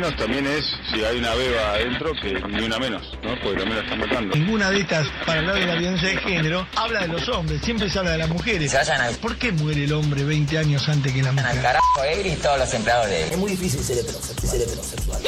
[0.00, 3.38] menos también es, si hay una beba adentro, que ni una menos, ¿no?
[3.42, 4.34] Porque también la están matando.
[4.34, 7.90] Ninguna de estas, para hablar de la violencia de género, habla de los hombres, siempre
[7.90, 8.70] se habla de las mujeres.
[8.70, 11.60] Se vayan al, ¿Por qué muere el hombre 20 años antes que la al mujer?
[11.60, 13.28] carajo él y todos los empleados de él.
[13.32, 14.50] Es muy difícil ser heterosexual.
[14.50, 15.22] Ser heterosexual.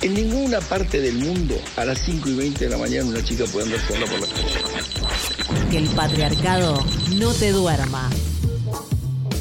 [0.00, 3.44] En ninguna parte del mundo a las 5 y 20 de la mañana una chica
[3.52, 5.68] puede andar sola por la calle.
[5.72, 6.86] Que el patriarcado
[7.16, 8.08] no te duerma.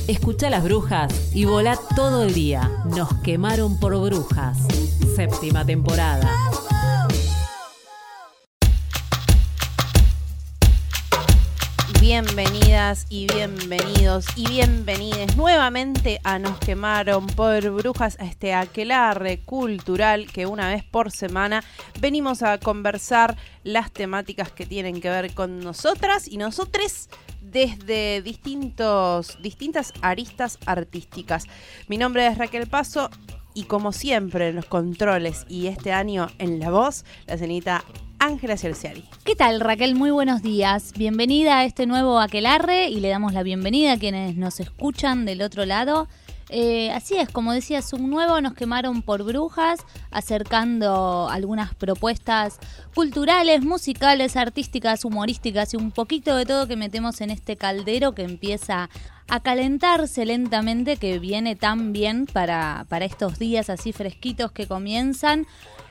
[0.08, 2.72] Escucha las brujas y volá todo el día.
[2.86, 4.58] Nos quemaron por brujas.
[5.18, 6.32] Séptima temporada.
[12.00, 20.32] Bienvenidas y bienvenidos y bienvenides nuevamente a Nos quemaron por brujas a este aquelarre cultural
[20.32, 21.66] que una vez por semana
[22.00, 23.36] venimos a conversar
[23.66, 27.10] las temáticas que tienen que ver con nosotras y nosotres
[27.52, 31.46] desde distintos, distintas aristas artísticas.
[31.88, 33.10] Mi nombre es Raquel Paso
[33.54, 37.84] y como siempre en los controles y este año en la voz, la señorita
[38.20, 39.06] Ángela Cerciari.
[39.24, 39.96] ¿Qué tal Raquel?
[39.96, 40.94] Muy buenos días.
[40.98, 45.42] Bienvenida a este nuevo Aquelarre y le damos la bienvenida a quienes nos escuchan del
[45.42, 46.08] otro lado.
[46.50, 49.82] Eh, así es, como decías, un nuevo nos quemaron por brujas,
[50.12, 52.60] acercando algunas propuestas
[52.96, 58.24] culturales, musicales, artísticas, humorísticas y un poquito de todo que metemos en este caldero que
[58.24, 58.90] empieza
[59.28, 65.46] a calentarse lentamente, que viene tan bien para, para estos días así fresquitos que comienzan,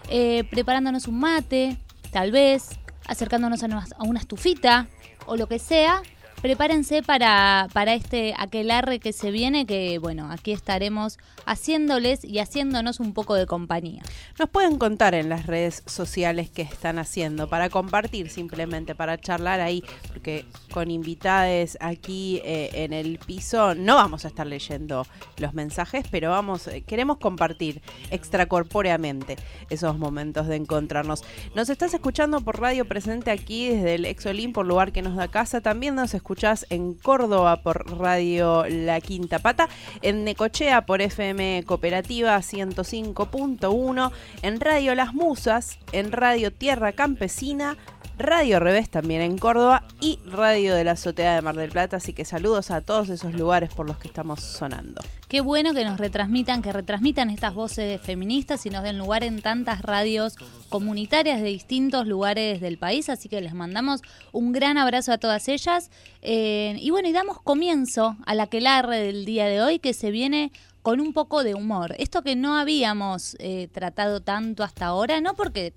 [0.09, 1.77] eh, preparándonos un mate,
[2.13, 2.71] tal vez,
[3.07, 4.89] acercándonos a una estufita
[5.27, 6.03] o lo que sea.
[6.43, 13.01] Prepárense para, para este aquelarre que se viene, que bueno, aquí estaremos haciéndoles y haciéndonos
[13.01, 14.03] un poco de compañía.
[14.39, 19.61] Nos pueden contar en las redes sociales qué están haciendo, para compartir simplemente, para charlar
[19.61, 25.07] ahí, porque con invitades aquí eh, en el piso no vamos a estar leyendo
[25.39, 27.81] los mensajes, pero vamos, eh, queremos compartir
[28.11, 29.37] extracorpóreamente
[29.71, 31.25] esos momentos de encontrarnos.
[31.55, 35.29] Nos estás escuchando por radio presente aquí desde el Ex Olimpo, lugar que nos da
[35.29, 35.61] casa.
[35.61, 39.69] También nos escuchás en Córdoba por Radio La Quinta Pata,
[40.03, 44.11] en Necochea por FM Cooperativa 105.1,
[44.43, 47.77] en Radio Las Musas, en Radio Tierra Campesina,
[48.19, 51.99] Radio Revés también en Córdoba y Radio de la Azotea de Mar del Plata.
[51.99, 55.03] Así que saludos a todos esos lugares por los que estamos sonando.
[55.29, 59.43] Qué bueno que nos retransmitan, que retransmitan estas voces feministas y nos den lugar en
[59.43, 60.37] tantas radios
[60.71, 63.11] comunitarias de distintos lugares del país.
[63.11, 64.01] Así que les mandamos
[64.33, 65.91] un gran abrazo a todas ellas.
[66.23, 70.11] Eh, y bueno, y damos comienzo a la aquelarre del día de hoy que se
[70.11, 71.95] viene con un poco de humor.
[71.99, 75.75] Esto que no habíamos eh, tratado tanto hasta ahora, no porque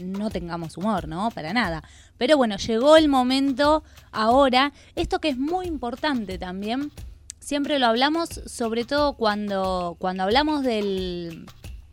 [0.00, 1.30] no tengamos humor, ¿no?
[1.30, 1.82] Para nada.
[2.18, 3.82] Pero bueno, llegó el momento
[4.12, 6.90] ahora, esto que es muy importante también,
[7.38, 11.46] siempre lo hablamos, sobre todo cuando, cuando hablamos del,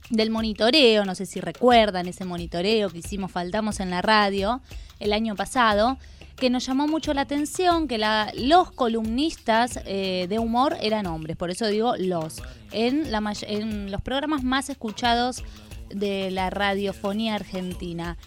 [0.09, 4.61] del monitoreo, no sé si recuerdan ese monitoreo que hicimos, faltamos en la radio
[4.99, 5.97] el año pasado,
[6.35, 11.35] que nos llamó mucho la atención que la, los columnistas eh, de humor eran hombres,
[11.35, 15.43] por eso digo los, en, la, en los programas más escuchados
[15.89, 18.17] de la radiofonía argentina.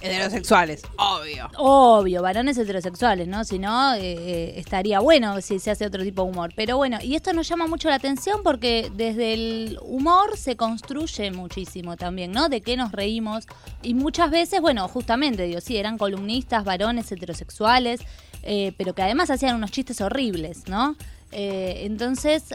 [0.00, 1.50] Heterosexuales, obvio.
[1.56, 3.44] Obvio, varones heterosexuales, ¿no?
[3.44, 6.52] Si no, eh, eh, estaría bueno si se hace otro tipo de humor.
[6.54, 11.30] Pero bueno, y esto nos llama mucho la atención porque desde el humor se construye
[11.30, 12.50] muchísimo también, ¿no?
[12.50, 13.46] De qué nos reímos.
[13.82, 18.00] Y muchas veces, bueno, justamente, digo, sí, eran columnistas, varones heterosexuales,
[18.42, 20.94] eh, pero que además hacían unos chistes horribles, ¿no?
[21.32, 22.54] Eh, entonces,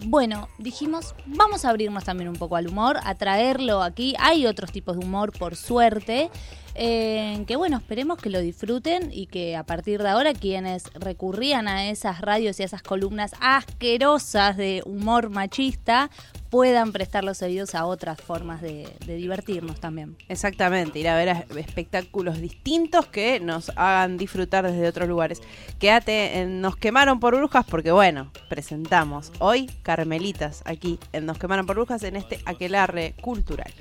[0.00, 4.14] bueno, dijimos, vamos a abrirnos también un poco al humor, a traerlo aquí.
[4.18, 6.30] Hay otros tipos de humor, por suerte,
[6.74, 11.68] eh, que bueno, esperemos que lo disfruten y que a partir de ahora quienes recurrían
[11.68, 16.10] a esas radios y a esas columnas asquerosas de humor machista
[16.54, 20.16] puedan prestar los oídos a otras formas de, de divertirnos también.
[20.28, 25.42] Exactamente, ir a ver a- espectáculos distintos que nos hagan disfrutar desde otros lugares.
[25.80, 31.66] Quédate en Nos quemaron por brujas porque bueno, presentamos hoy Carmelitas aquí en Nos quemaron
[31.66, 33.72] por brujas en este aquelarre cultural.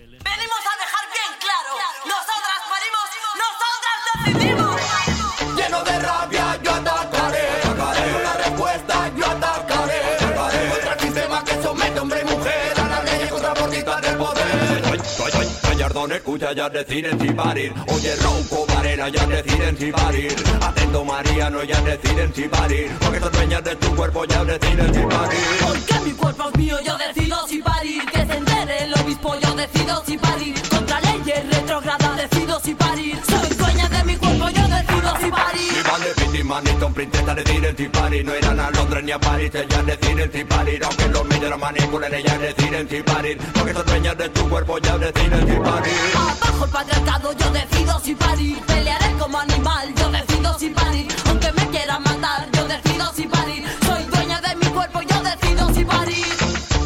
[16.12, 21.82] Escucha ya deciden si parir Oye Ronco Varela ya deciden si parir Atento Mariano ya
[21.82, 26.12] deciden si parir Porque son dueñas de tu cuerpo ya deciden si parir Porque mi
[26.12, 28.06] cuerpo es mío, yo decido si parir.
[28.06, 30.56] Que se entere el obispo, yo decido si parir.
[30.70, 33.20] Contra leyes retrógradas, decido si parir.
[33.30, 35.74] Soy dueña de mi cuerpo, yo decido si parir.
[36.04, 39.52] De Pitt, ni Manitón, princesa deciden si parir No irán a Londres ni a París,
[39.54, 43.86] ellas deciden si parir Aunque los medios la manipulen, ellas deciden si parir Porque son
[43.86, 48.60] dueñas de tu cuerpo ya deciden si parir Abajo el patriarcado, yo decido si parir.
[48.66, 51.08] Pelearé como animal, yo decido si parir.
[51.28, 53.64] Aunque me quieran matar, yo decido si parir.
[53.86, 56.26] Soy dueña de mi cuerpo, yo decido si parir.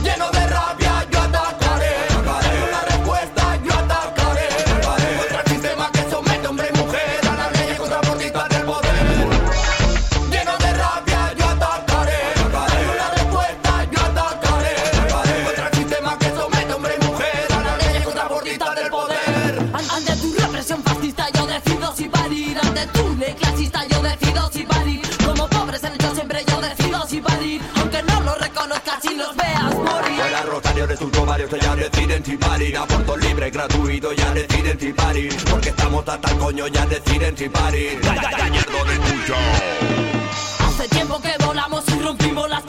[0.04, 0.87] Lleno de rabia
[32.28, 36.68] deciden si parir Aborto libre, gratuito, ya deciden si parir Porque estamos hasta el coño,
[36.68, 39.36] ya deciden si parir Gallardo escucha
[40.68, 42.64] Hace tiempo que volamos y rompimos las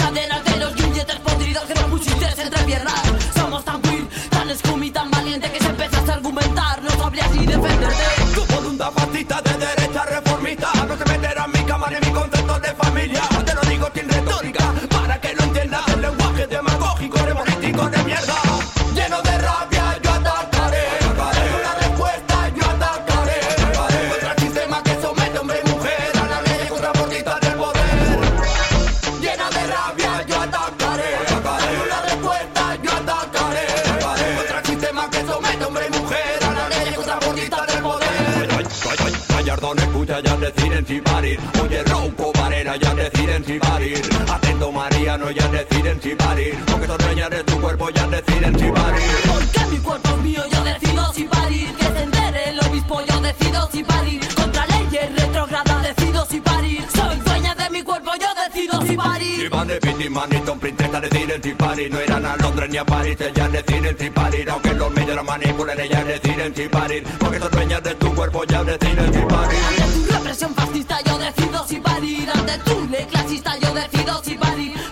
[42.78, 47.60] ya deciden si parir Atento Mariano, ya deciden si parir Porque son dueñas de tu
[47.60, 51.74] cuerpo, ya deciden si parir Porque mi cuerpo es mío, yo decido si parir.
[51.74, 54.20] Que se entere el obispo, yo decido si parir.
[54.34, 56.84] Contra leyes retrógradas, decido si parir.
[56.94, 59.50] Soy dueña de mi cuerpo, yo decido si parir.
[59.50, 62.84] Van de Pitt, ni Manitón, princesa deciden si parir No irán a Londres ni a
[62.84, 67.38] París, ellas deciden si parir Aunque los medios la manipulen, ellas deciden si parir Porque
[67.38, 69.77] son dueñas de tu cuerpo, ya deciden si parir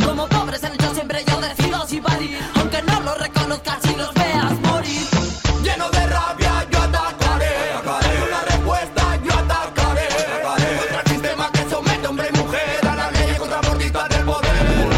[0.05, 2.39] Como pobres han hecho siempre, yo decido si parir.
[2.57, 5.07] Aunque no lo reconozcas y los veas morir.
[5.63, 8.23] Lleno de rabia yo atacaré Atacaré.
[8.23, 10.77] Una respuesta yo atacaré Atacaré.
[10.77, 14.89] Contra el sistema que somete hombre y mujer a la ley y contraportista del poder.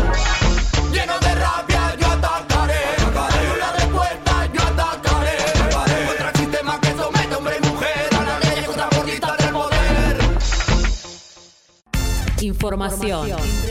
[0.92, 3.52] Lleno de rabia yo atacaré Atacaré.
[3.54, 6.06] Una respuesta yo atacaré Atacaré.
[6.08, 10.18] Contra el sistema que somete hombre y mujer a la ley y contraportista del poder.
[12.40, 13.67] Información.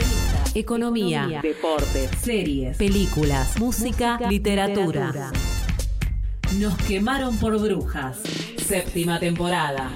[0.59, 1.39] Economía.
[1.43, 2.09] Deportes.
[2.19, 2.77] Series.
[2.77, 3.59] Películas.
[3.59, 4.17] Música.
[4.27, 5.31] Literatura.
[6.59, 8.17] Nos quemaron por brujas.
[8.57, 9.91] Séptima temporada.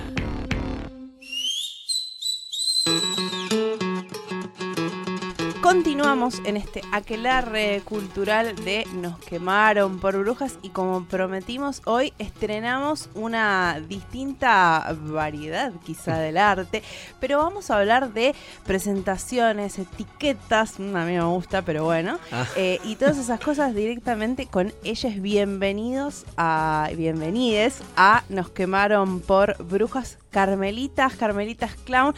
[5.71, 13.07] Continuamos en este aquelarre cultural de Nos quemaron por brujas y como prometimos hoy estrenamos
[13.13, 16.83] una distinta variedad quizá del arte,
[17.21, 18.35] pero vamos a hablar de
[18.65, 22.45] presentaciones, etiquetas, mm, a mí me gusta, pero bueno, Ah.
[22.57, 25.21] eh, y todas esas cosas directamente con ellas.
[25.21, 32.13] Bienvenidos a, bienvenides a Nos quemaron por brujas carmelitas, carmelitas clown.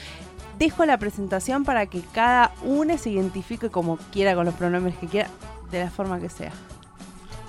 [0.57, 5.07] Dejo la presentación para que cada uno se identifique como quiera, con los pronombres que
[5.07, 5.29] quiera,
[5.71, 6.51] de la forma que sea.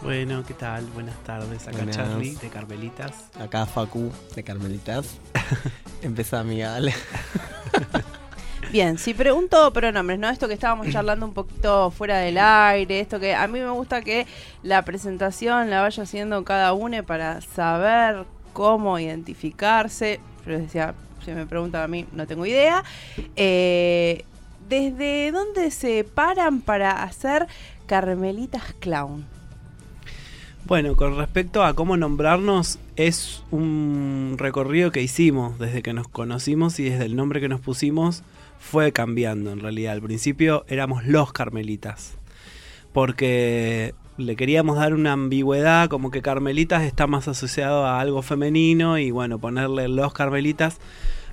[0.02, 0.84] Bueno, ¿qué tal?
[0.86, 1.66] Buenas tardes.
[1.66, 1.96] Acá Buenas.
[1.96, 3.30] Charlie de Carmelitas.
[3.40, 5.18] Acá Facu de Carmelitas.
[6.02, 6.94] Empieza amigable.
[8.70, 10.28] Bien, si pregunto pronombres, ¿no?
[10.28, 14.02] Esto que estábamos charlando un poquito fuera del aire, esto que a mí me gusta
[14.02, 14.26] que
[14.62, 20.20] la presentación la vaya haciendo cada uno para saber cómo identificarse.
[20.44, 22.84] Pero decía, si me preguntan a mí, no tengo idea.
[23.36, 24.24] Eh,
[24.68, 27.46] ¿Desde dónde se paran para hacer
[27.86, 29.26] Carmelitas Clown?
[30.66, 36.80] Bueno, con respecto a cómo nombrarnos, es un recorrido que hicimos desde que nos conocimos
[36.80, 38.22] y desde el nombre que nos pusimos
[38.58, 39.92] fue cambiando en realidad.
[39.92, 42.16] Al principio éramos los Carmelitas,
[42.94, 48.98] porque le queríamos dar una ambigüedad, como que Carmelitas está más asociado a algo femenino
[48.98, 50.78] y bueno, ponerle los Carmelitas.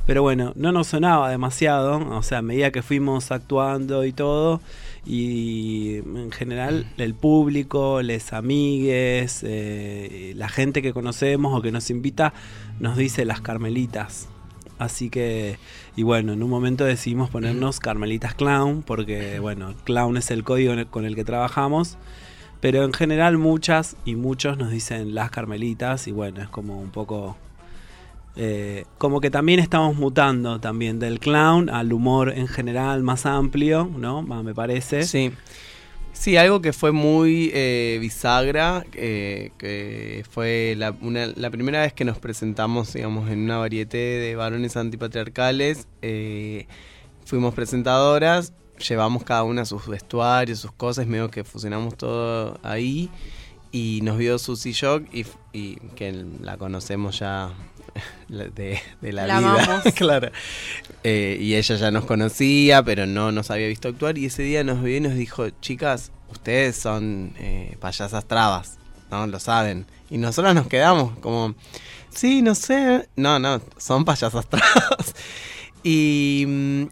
[0.07, 4.59] Pero bueno, no nos sonaba demasiado, o sea, a medida que fuimos actuando y todo,
[5.05, 11.91] y en general el público, les amigues, eh, la gente que conocemos o que nos
[11.91, 12.33] invita,
[12.79, 14.27] nos dice las Carmelitas.
[14.79, 15.59] Así que,
[15.95, 20.73] y bueno, en un momento decidimos ponernos Carmelitas Clown, porque bueno, Clown es el código
[20.89, 21.99] con el que trabajamos.
[22.61, 26.91] Pero en general muchas y muchos nos dicen las Carmelitas y bueno, es como un
[26.91, 27.35] poco...
[28.35, 33.89] eh, como que también estamos mutando también del clown al humor en general más amplio,
[33.97, 34.21] ¿no?
[34.21, 35.03] Ma- Me parece.
[35.03, 35.31] Sí.
[36.13, 40.91] Sí, algo que fue muy eh, bisagra, eh, que fue la,
[41.49, 45.87] primera vez que nos presentamos, digamos, en una varieté de varones antipatriarcales.
[47.25, 48.53] fuimos presentadoras,
[48.87, 53.09] llevamos cada una sus vestuarios, sus cosas, medio que fusionamos todo ahí.
[53.71, 57.51] Y nos vio Susy Shock, y, y que la conocemos ya
[58.27, 59.63] de, de la, La vida.
[59.63, 59.83] amamos.
[59.95, 60.31] claro.
[61.03, 64.17] Eh, y ella ya nos conocía, pero no nos había visto actuar.
[64.17, 68.77] Y ese día nos vio y nos dijo, chicas, ustedes son eh, payasas trabas,
[69.09, 69.25] ¿no?
[69.27, 69.85] Lo saben.
[70.09, 71.55] Y nosotros nos quedamos como,
[72.13, 73.07] sí, no sé.
[73.15, 75.15] No, no, son payasas trabas.
[75.83, 76.83] Y mm,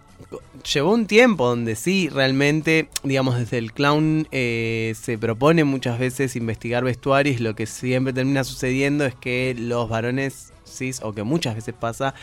[0.73, 6.35] llevó un tiempo donde sí, realmente, digamos, desde el clown eh, se propone muchas veces
[6.35, 7.41] investigar vestuarios.
[7.41, 12.13] Lo que siempre termina sucediendo es que los varones cis, o que muchas veces pasa,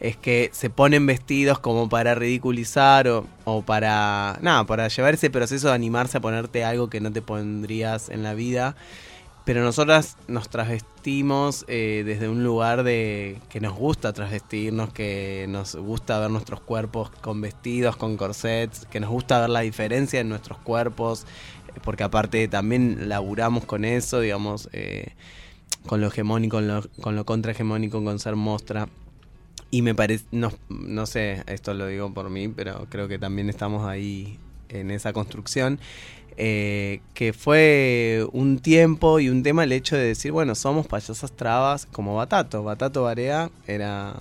[0.00, 5.30] es que se ponen vestidos como para ridiculizar o, o para, nada, para llevar ese
[5.30, 8.76] proceso de animarse a ponerte algo que no te pondrías en la vida.
[9.44, 15.76] Pero nosotras nos travestimos eh, desde un lugar de que nos gusta travestirnos, que nos
[15.76, 20.30] gusta ver nuestros cuerpos con vestidos, con corsets, que nos gusta ver la diferencia en
[20.30, 21.26] nuestros cuerpos,
[21.68, 25.12] eh, porque aparte también laburamos con eso, digamos, eh,
[25.86, 28.88] con lo hegemónico, con lo, con lo contrahegemónico, con ser mostra.
[29.70, 33.50] Y me parece, no, no sé, esto lo digo por mí, pero creo que también
[33.50, 34.38] estamos ahí
[34.70, 35.78] en esa construcción.
[36.36, 41.32] Eh, que fue un tiempo y un tema el hecho de decir, bueno, somos payasas
[41.32, 42.62] trabas como Batato.
[42.64, 44.14] Batato Barea era,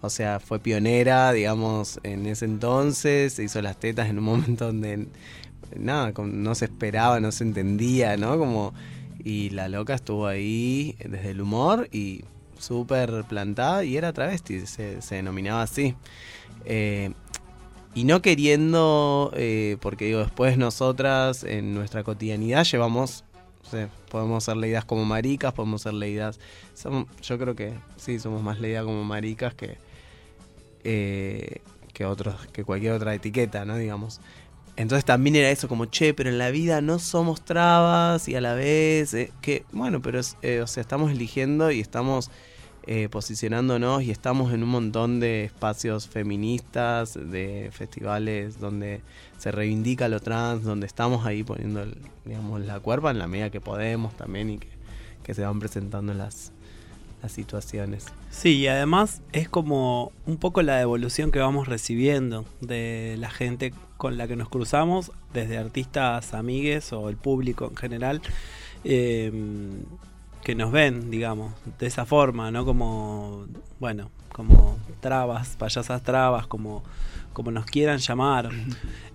[0.00, 4.66] o sea, fue pionera, digamos, en ese entonces, se hizo las tetas en un momento
[4.66, 5.06] donde
[5.76, 8.38] nada, no se esperaba, no se entendía, ¿no?
[8.38, 8.74] Como,
[9.24, 12.24] y la loca estuvo ahí desde el humor y
[12.58, 15.94] súper plantada y era travesti, se, se denominaba así.
[16.64, 17.12] Eh,
[17.94, 23.24] y no queriendo, eh, porque digo, después nosotras en nuestra cotidianidad llevamos,
[23.64, 26.38] no sé, podemos ser leídas como maricas, podemos ser leídas,
[26.74, 29.76] somos- yo creo que sí, somos más leídas como maricas que,
[30.84, 31.60] eh,
[31.92, 33.76] que, otros, que cualquier otra etiqueta, ¿no?
[33.76, 34.20] Digamos.
[34.76, 38.40] Entonces también era eso, como, che, pero en la vida no somos trabas y a
[38.40, 42.30] la vez, eh, que, bueno, pero eh, o sea, estamos eligiendo y estamos
[42.84, 49.00] eh, posicionándonos y estamos en un montón de espacios feministas, de festivales donde
[49.38, 51.84] se reivindica lo trans, donde estamos ahí poniendo,
[52.24, 54.68] digamos, la cuerpa en la medida que podemos también y que,
[55.22, 56.52] que se van presentando las,
[57.22, 58.06] las situaciones.
[58.30, 63.72] Sí, y además es como un poco la devolución que vamos recibiendo de la gente
[63.96, 68.22] con la que nos cruzamos, desde artistas amigues o el público en general.
[68.82, 69.30] Eh,
[70.42, 72.64] que nos ven, digamos, de esa forma, ¿no?
[72.64, 73.46] Como,
[73.78, 76.82] bueno, como trabas, payasas trabas, como,
[77.32, 78.50] como nos quieran llamar.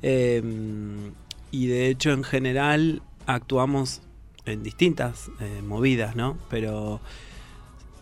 [0.01, 0.41] Eh,
[1.51, 4.01] y de hecho, en general, actuamos
[4.45, 6.37] en distintas eh, movidas, ¿no?
[6.49, 7.01] Pero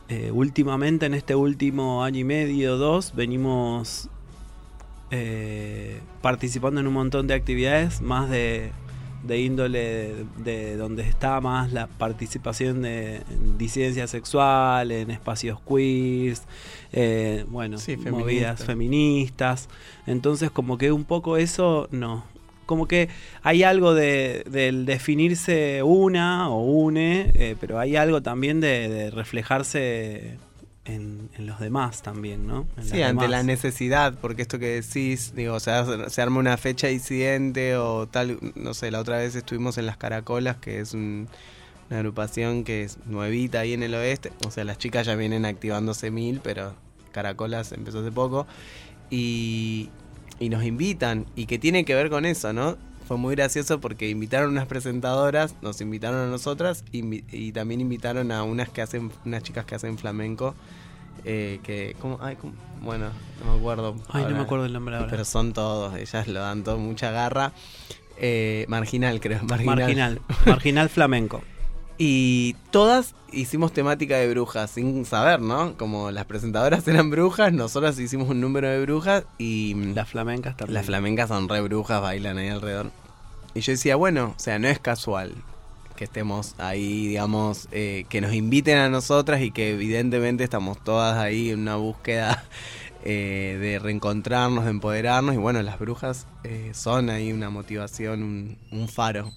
[0.09, 4.09] eh, últimamente, en este último año y medio, dos, venimos
[5.11, 8.71] eh, participando en un montón de actividades, más de,
[9.25, 15.59] de índole de, de donde está más la participación de en disidencia sexual, en espacios
[15.67, 16.43] queers,
[16.93, 18.65] eh, bueno, Sí, movidas feministas.
[18.65, 19.69] feministas.
[20.07, 22.23] Entonces, como que un poco eso no.
[22.65, 23.09] Como que
[23.43, 29.11] hay algo de, del definirse una o une, eh, pero hay algo también de, de
[29.11, 30.37] reflejarse
[30.85, 32.67] en, en los demás también, ¿no?
[32.77, 36.57] En Sí, ante la necesidad, porque esto que decís, digo, se, hace- se arma una
[36.57, 40.93] fecha disidente o tal, no sé, la otra vez estuvimos en Las Caracolas, que es
[40.93, 41.27] un-
[41.89, 45.45] una agrupación que es nuevita ahí en el oeste, o sea, las chicas ya vienen
[45.45, 46.75] activándose mil, pero
[47.11, 48.45] Caracolas empezó hace poco,
[49.09, 49.89] y,
[50.39, 52.77] y nos invitan, y que tiene que ver con eso, ¿no?
[53.07, 58.43] Fue muy gracioso porque invitaron unas presentadoras, nos invitaron a nosotras y también invitaron a
[58.43, 60.55] unas que hacen, unas chicas que hacen flamenco
[61.23, 62.19] eh, que ¿cómo?
[62.21, 62.53] Ay, ¿cómo?
[62.81, 63.09] bueno
[63.43, 65.07] no me acuerdo Ay, no me acuerdo el nombre ahora.
[65.09, 67.53] pero son todos ellas lo dan todo mucha garra
[68.17, 71.41] Eh, marginal creo marginal Marginal, marginal flamenco.
[71.97, 77.99] Y todas hicimos temática de brujas sin saber no como las presentadoras eran brujas nosotras
[77.99, 82.37] hicimos un número de brujas y las flamencas también las flamencas son re brujas bailan
[82.37, 82.91] ahí alrededor.
[83.53, 85.33] Y yo decía bueno o sea no es casual
[85.95, 91.17] que estemos ahí, digamos, eh, que nos inviten a nosotras y que evidentemente estamos todas
[91.17, 92.43] ahí en una búsqueda
[93.03, 95.35] eh, de reencontrarnos, de empoderarnos.
[95.35, 99.31] Y bueno, las brujas eh, son ahí una motivación, un, un faro.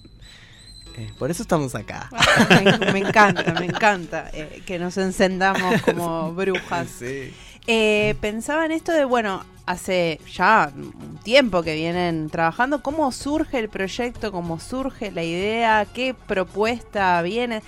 [0.95, 2.09] Eh, por eso estamos acá.
[2.93, 6.87] Me encanta, me encanta eh, que nos encendamos como brujas.
[6.99, 7.33] Sí.
[7.67, 13.59] Eh, pensaba en esto de, bueno, hace ya un tiempo que vienen trabajando, ¿cómo surge
[13.59, 14.31] el proyecto?
[14.31, 15.85] ¿Cómo surge la idea?
[15.85, 17.61] ¿Qué propuesta viene?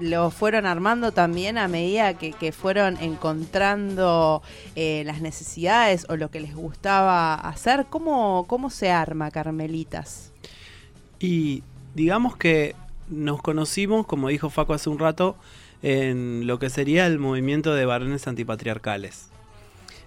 [0.00, 4.42] ¿Lo fueron armando también a medida que, que fueron encontrando
[4.74, 7.84] eh, las necesidades o lo que les gustaba hacer?
[7.90, 10.32] ¿Cómo, cómo se arma, Carmelitas?
[11.20, 11.62] Y
[11.94, 12.74] digamos que
[13.08, 15.36] nos conocimos, como dijo Faco hace un rato,
[15.82, 19.28] en lo que sería el movimiento de varones antipatriarcales.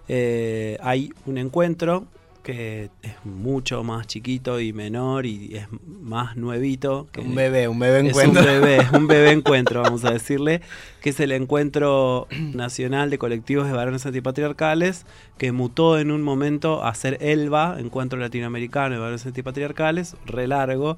[0.07, 2.05] Eh, hay un encuentro
[2.45, 7.07] que es mucho más chiquito y menor y es más nuevito.
[7.11, 8.41] Que Un bebé, un bebé es encuentro.
[8.41, 10.61] un bebé, es un bebé encuentro, vamos a decirle,
[11.01, 15.07] que es el encuentro nacional de colectivos de varones antipatriarcales,
[15.39, 20.97] que mutó en un momento a ser ELVA, Encuentro Latinoamericano de Varones Antipatriarcales, re largo,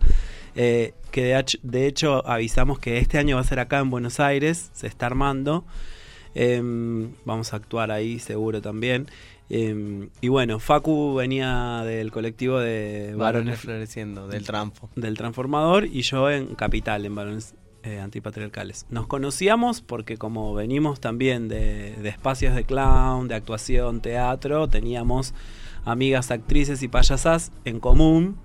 [0.55, 4.69] eh, que de hecho avisamos que este año va a ser acá en Buenos Aires,
[4.73, 5.63] se está armando.
[6.35, 9.07] Em, vamos a actuar ahí seguro también.
[9.49, 14.89] Em, y bueno, Facu venía del colectivo de Varones varones floreciendo, del Tranfo.
[14.95, 18.85] Del Transformador y yo en Capital, en Varones eh, Antipatriarcales.
[18.89, 25.33] Nos conocíamos porque como venimos también de, de espacios de clown, de actuación, teatro, teníamos
[25.85, 28.37] amigas actrices y payasas en común.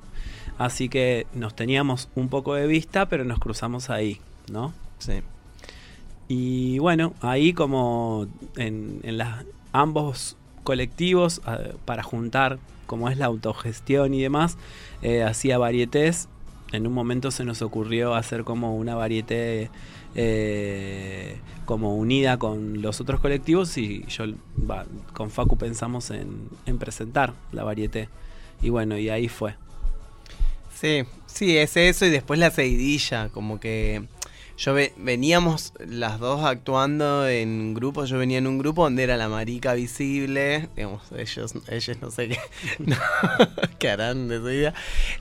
[0.59, 4.73] Así que nos teníamos un poco de vista, pero nos cruzamos ahí, ¿no?
[4.99, 5.23] Sí.
[6.29, 13.27] Y bueno, ahí como en, en las, ambos colectivos, eh, para juntar como es la
[13.27, 14.59] autogestión y demás,
[15.03, 16.29] eh, hacía varietés.
[16.73, 19.71] En un momento se nos ocurrió hacer como una varieté
[20.15, 24.25] eh, como unida con los otros colectivos y yo
[25.15, 28.09] con Facu pensamos en, en presentar la varieté.
[28.61, 29.55] Y bueno, y ahí fue.
[30.75, 34.03] Sí, sí, es eso y después la seguidilla, como que
[34.63, 39.17] yo ve- veníamos las dos actuando en grupos, yo venía en un grupo donde era
[39.17, 42.39] la marica visible, digamos, ellos, ellos no sé qué,
[43.81, 44.73] qué harán de su vida,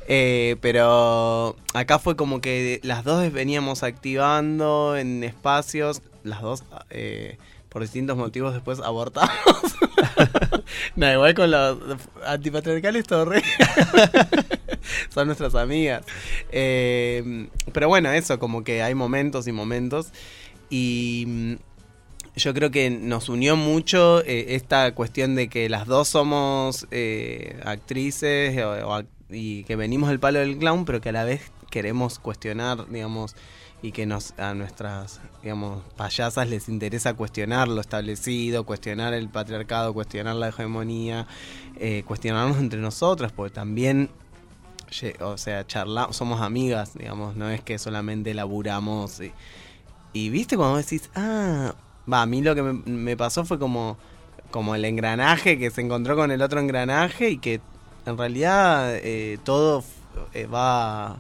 [0.08, 7.38] Eh, pero acá fue como que las dos veníamos activando en espacios, las dos eh,
[7.70, 9.32] por distintos motivos después abortamos.
[10.96, 11.78] no, igual con los
[12.28, 13.42] antipatriarcales todo re.
[15.14, 16.04] Son nuestras amigas.
[16.52, 20.08] Eh, pero bueno, eso, como que hay momentos y momentos.
[20.70, 21.54] Y mm,
[22.38, 27.60] yo creo que nos unió mucho eh, esta cuestión de que las dos somos eh,
[27.66, 31.24] actrices o- o ac- y que venimos del palo del clown, pero que a la
[31.24, 33.36] vez queremos cuestionar, digamos,
[33.82, 39.94] y que nos a nuestras, digamos, payasas les interesa cuestionar lo establecido, cuestionar el patriarcado,
[39.94, 41.28] cuestionar la hegemonía,
[41.80, 44.10] eh, cuestionarnos entre nosotras, porque también
[45.22, 49.32] o sea, charlamos, somos amigas, digamos, no es que solamente laburamos y,
[50.14, 51.74] y viste cuando decís, ah,
[52.12, 53.98] va, a mí lo que me, me pasó fue como,
[54.52, 57.62] como el engranaje que se encontró con el otro engranaje y que
[58.06, 59.84] en realidad eh, todo
[60.34, 61.20] eh, va...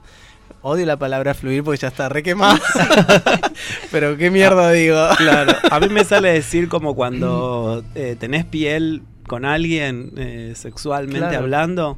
[0.63, 2.59] Odio la palabra fluir porque ya está re quemada.
[3.91, 4.95] Pero qué mierda digo.
[5.17, 11.19] Claro, a mí me sale decir como cuando eh, tenés piel con alguien eh, sexualmente
[11.19, 11.37] Claro.
[11.39, 11.97] hablando.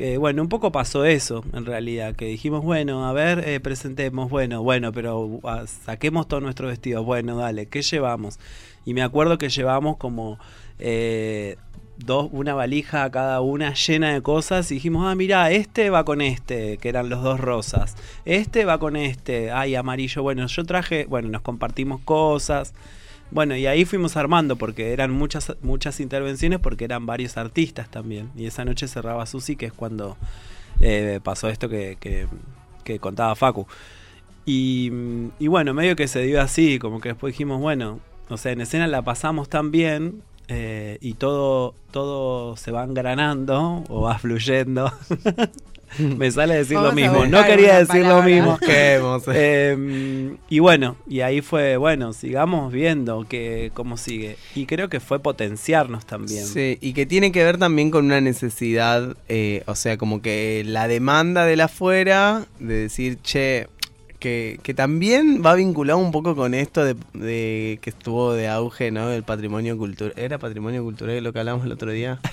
[0.00, 4.30] Eh, bueno, un poco pasó eso en realidad, que dijimos, bueno, a ver, eh, presentemos,
[4.30, 8.38] bueno, bueno, pero ah, saquemos todos nuestros vestidos, bueno, dale, ¿qué llevamos?
[8.84, 10.38] Y me acuerdo que llevamos como
[10.78, 11.56] eh,
[11.96, 16.20] dos, una valija cada una llena de cosas y dijimos, ah, mira, este va con
[16.20, 21.06] este, que eran los dos rosas, este va con este, ay, amarillo, bueno, yo traje,
[21.06, 22.72] bueno, nos compartimos cosas.
[23.30, 28.30] Bueno, y ahí fuimos armando porque eran muchas muchas intervenciones porque eran varios artistas también.
[28.36, 30.16] Y esa noche cerraba Susi, que es cuando
[30.80, 32.26] eh, pasó esto que, que-
[33.00, 33.66] contaba Facu.
[34.46, 34.90] Y,
[35.38, 38.62] y bueno, medio que se dio así, como que después dijimos, bueno, o sea, en
[38.62, 44.90] escena la pasamos tan bien eh, y todo, todo se va engranando o va fluyendo.
[45.98, 48.52] Me sale decir Vamos lo mismo, no quería decir lo mismo.
[48.52, 49.24] Busquemos.
[49.32, 54.36] Eh, y bueno, y ahí fue, bueno, sigamos viendo que cómo sigue.
[54.54, 56.46] Y creo que fue potenciarnos también.
[56.46, 60.62] Sí, y que tiene que ver también con una necesidad, eh, o sea, como que
[60.66, 63.66] la demanda de la afuera, de decir, che,
[64.18, 68.90] que, que también va vinculado un poco con esto de, de que estuvo de auge,
[68.90, 69.10] ¿no?
[69.10, 70.12] El patrimonio cultural.
[70.16, 72.20] ¿Era patrimonio cultural lo que hablamos el otro día?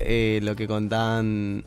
[0.00, 1.64] Eh, lo que contaban...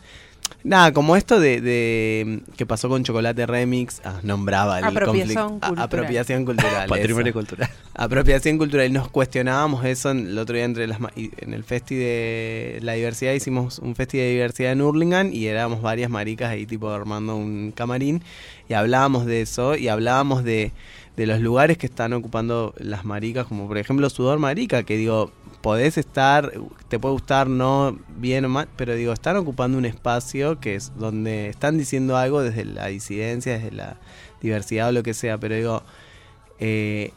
[0.63, 5.67] Nada, como esto de, de que pasó con Chocolate Remix, ah, nombraba el Apropiación conflicto.
[5.67, 5.83] Cultural.
[5.85, 6.89] apropiación cultural.
[6.89, 7.33] Patrimonio eso.
[7.39, 7.69] cultural.
[7.93, 8.91] Apropiación cultural.
[8.93, 13.33] Nos cuestionábamos eso en- el otro día entre las en el festi de la diversidad.
[13.33, 17.71] Hicimos un festi de diversidad en Hurlingham y éramos varias maricas ahí tipo armando un
[17.71, 18.23] camarín
[18.67, 20.71] y hablábamos de eso y hablábamos de,
[21.15, 25.31] de los lugares que están ocupando las maricas, como por ejemplo Sudor Marica, que digo,
[25.61, 26.51] podés estar,
[26.89, 30.91] te puede gustar, no, bien o mal, pero digo, están ocupando un espacio que es
[30.97, 33.97] donde están diciendo algo desde la disidencia, desde la
[34.41, 35.83] diversidad o lo que sea, pero digo,
[36.59, 37.11] eh,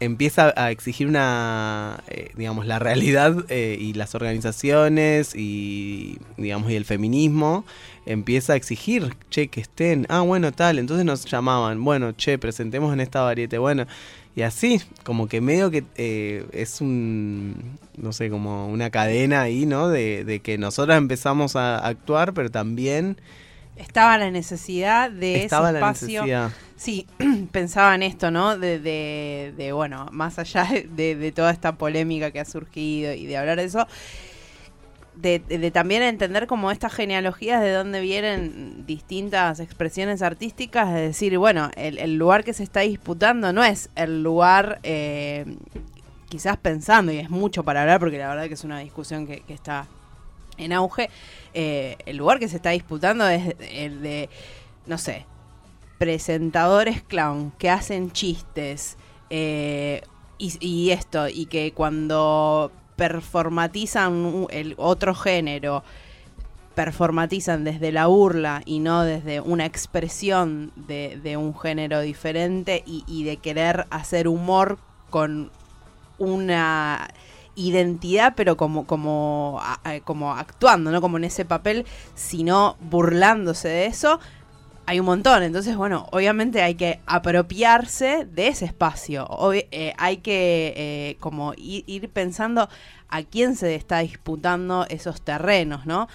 [0.00, 6.76] empieza a exigir una, eh, digamos, la realidad eh, y las organizaciones y, digamos, y
[6.76, 7.64] el feminismo
[8.04, 12.92] empieza a exigir, che, que estén, ah, bueno, tal, entonces nos llamaban, bueno, che, presentemos
[12.92, 13.86] en esta variete, bueno,
[14.36, 19.64] y así, como que medio que eh, es un, no sé, como una cadena ahí,
[19.64, 19.88] ¿no?
[19.88, 23.16] De, de que nosotros empezamos a actuar, pero también
[23.76, 26.20] Estaba la necesidad de Estaba ese la espacio.
[26.22, 26.50] necesidad.
[26.76, 27.06] Sí,
[27.52, 28.58] pensaba en esto, ¿no?
[28.58, 33.26] De, de, de, bueno, más allá de, de toda esta polémica que ha surgido y
[33.26, 33.86] de hablar de eso,
[35.14, 41.00] de, de- de también entender como estas genealogías de dónde vienen distintas expresiones artísticas, de
[41.00, 45.44] decir, bueno, el, el lugar que se está disputando no es el lugar, eh,
[46.28, 49.40] quizás pensando, y es mucho para hablar porque la verdad que es una discusión que,
[49.40, 49.86] que está
[50.58, 51.10] en auge,
[51.54, 54.28] eh, el lugar que se está disputando es el de,
[54.86, 55.26] no sé,
[55.98, 58.96] presentadores clown que hacen chistes
[59.30, 60.02] eh,
[60.38, 65.82] y, esto, y que cuando performatizan el otro género,
[66.74, 73.38] performatizan desde la burla y no desde una expresión de, un género diferente y de
[73.38, 75.50] querer hacer humor con
[76.18, 77.08] una
[77.56, 79.60] identidad, pero como, como,
[80.04, 84.20] como actuando, no como en ese papel, sino burlándose de eso,
[84.86, 85.42] hay un montón.
[85.42, 89.28] Entonces, bueno, obviamente hay que apropiarse de ese espacio.
[89.52, 92.68] Eh, hay que eh, como ir, pensando
[93.08, 96.08] a quién se está disputando esos terrenos, ¿no?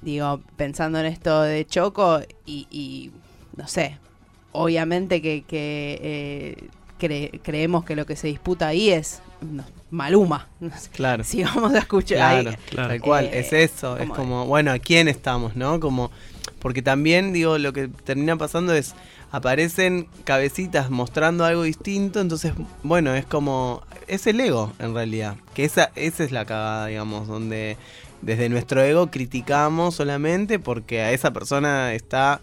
[0.00, 3.10] Digo, pensando en esto de Choco y,
[3.56, 3.98] no sé,
[4.52, 6.68] obviamente que, que, eh,
[7.00, 10.48] cre- creemos que lo que se disputa ahí es no, Maluma.
[10.92, 11.22] Claro.
[11.24, 14.70] Si vamos a escuchar Claro, ahí, tal cual, eh, es eso, es como- como, bueno,
[14.72, 15.80] ¿a quién estamos, no?
[15.80, 16.10] Como,
[16.60, 18.94] porque también, digo, lo que termina pasando es,
[19.30, 22.52] aparecen cabecitas mostrando algo distinto, entonces,
[22.82, 27.26] bueno, es como, es el ego, en realidad, que esa, esa es la cagada, digamos,
[27.28, 27.76] donde
[28.22, 32.40] desde nuestro ego criticamos solamente porque a esa persona está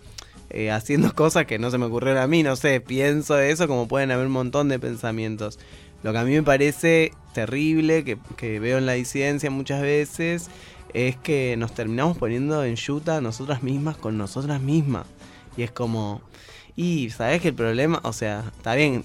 [0.52, 3.88] eh, haciendo cosas que no se me ocurrieron a mí, no sé, pienso eso, como
[3.88, 5.60] pueden haber un montón de pensamientos.
[6.04, 10.50] Lo que a mí me parece terrible, que, que veo en la disidencia muchas veces,
[10.94, 15.06] es que nos terminamos poniendo en yuta nosotras mismas con nosotras mismas.
[15.58, 16.22] Y es como...
[16.76, 19.04] Y sabes que el problema, o sea, está bien,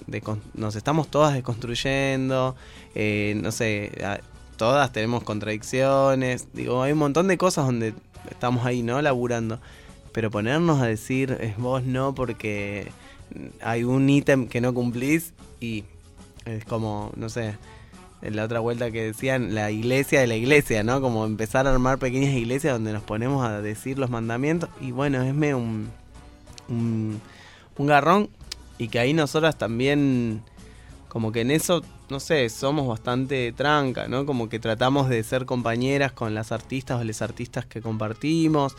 [0.53, 2.55] nos estamos todas desconstruyendo,
[2.95, 4.19] eh, no sé, a-
[4.55, 7.93] todas tenemos contradicciones, digo, hay un montón de cosas donde
[8.31, 9.01] estamos ahí, ¿no?
[9.01, 9.59] Laburando.
[10.17, 12.87] Pero ponernos a decir, es vos no porque
[13.61, 15.83] hay un ítem que no cumplís y
[16.45, 17.55] es como, no sé,
[18.23, 21.01] en la otra vuelta que decían, la iglesia de la iglesia, ¿no?
[21.01, 25.21] Como empezar a armar pequeñas iglesias donde nos ponemos a decir los mandamientos y bueno,
[25.21, 25.91] es medio un,
[26.67, 27.21] un,
[27.77, 28.31] garrón
[28.79, 30.41] y que ahí nosotras también,
[31.09, 34.25] como que en eso, no sé, somos bastante tranca, ¿no?
[34.25, 38.75] Como que tratamos de ser compañeras con las artistas o los artistas que compartimos.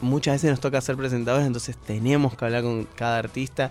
[0.00, 3.70] Muchas veces nos toca ser presentadores, entonces tenemos que hablar con cada artista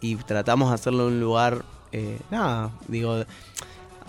[0.00, 3.24] y tratamos de hacerlo en un lugar, eh, nada, digo,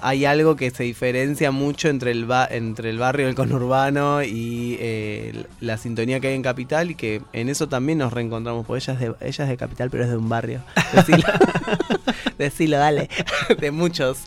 [0.02, 4.78] hay algo que se diferencia mucho entre el, ba- entre el barrio del conurbano y
[4.80, 8.84] eh, la sintonía que hay en Capital y que en eso también nos reencontramos, porque
[8.84, 10.62] ella es de, ella es de Capital pero es de un barrio.
[10.94, 11.24] Decilo,
[12.38, 13.10] Decilo, dale,
[13.60, 14.20] de muchos.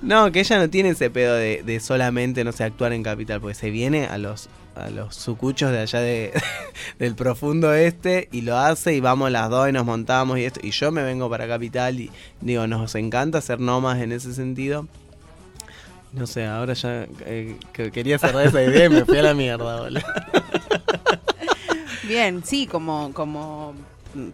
[0.00, 3.40] No, que ella no tiene ese pedo de, de solamente, no sé, actuar en Capital,
[3.40, 6.32] porque se viene a los a los sucuchos de allá de,
[6.98, 10.60] del profundo este y lo hace y vamos las dos y nos montamos y esto
[10.62, 14.86] y yo me vengo para Capital y digo, nos encanta ser nómadas en ese sentido.
[16.12, 19.34] No sé, ahora ya eh, que quería cerrar esa idea y me fui a la
[19.34, 20.00] mierda, boludo.
[22.04, 23.74] Bien, sí, como, como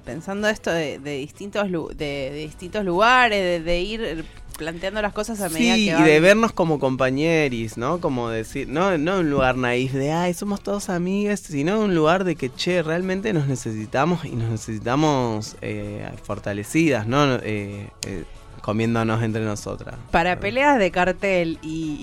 [0.05, 4.25] pensando esto de, de distintos de, de distintos lugares, de, de ir
[4.57, 6.05] planteando las cosas a medida Sí, que y van.
[6.05, 8.01] de vernos como compañeris, ¿no?
[8.01, 12.23] Como decir, no, no un lugar naif de, ay, somos todos amigas, sino un lugar
[12.23, 17.35] de que, che, realmente nos necesitamos y nos necesitamos eh, fortalecidas, ¿no?
[17.43, 18.25] Eh, eh,
[18.61, 19.97] comiéndonos entre nosotras.
[20.13, 21.99] Para peleas de cartel y,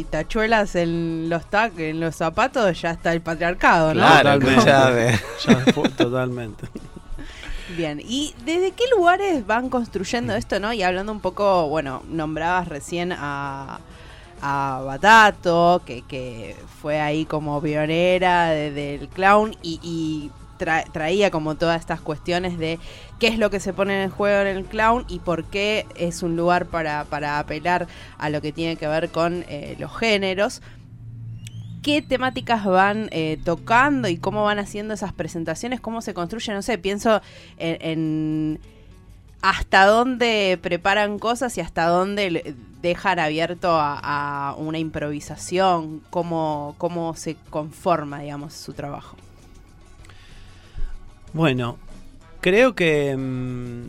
[0.00, 4.00] y tachuelas en los tac, en los zapatos ya está el patriarcado, ¿no?
[4.00, 4.64] Claro, Totalmente.
[4.64, 5.20] ya ve.
[5.46, 5.64] Ya
[5.96, 6.66] totalmente.
[7.76, 10.72] Bien, ¿y desde qué lugares van construyendo esto, no?
[10.72, 13.80] Y hablando un poco, bueno, nombrabas recién a,
[14.42, 21.30] a Batato, que, que fue ahí como pionera de- del clown y, y tra- traía
[21.30, 22.78] como todas estas cuestiones de
[23.20, 26.22] qué es lo que se pone en juego en el clown y por qué es
[26.22, 27.86] un lugar para, para apelar
[28.18, 30.60] a lo que tiene que ver con eh, los géneros
[31.82, 36.62] qué temáticas van eh, tocando y cómo van haciendo esas presentaciones, cómo se construyen, no
[36.62, 37.20] sé, pienso
[37.58, 38.60] en,
[39.42, 43.98] hasta dónde preparan cosas y hasta dónde dejan abierto a,
[44.50, 49.16] a una improvisación, cómo, cómo se conforma, digamos, su trabajo.
[51.32, 51.78] Bueno,
[52.40, 53.84] creo que mm,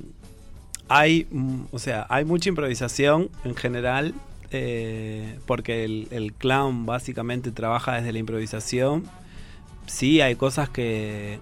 [0.88, 4.14] hay, mm, o sea, hay mucha improvisación en general,
[4.54, 9.04] eh, porque el, el clown básicamente trabaja desde la improvisación.
[9.86, 11.40] Sí, hay cosas que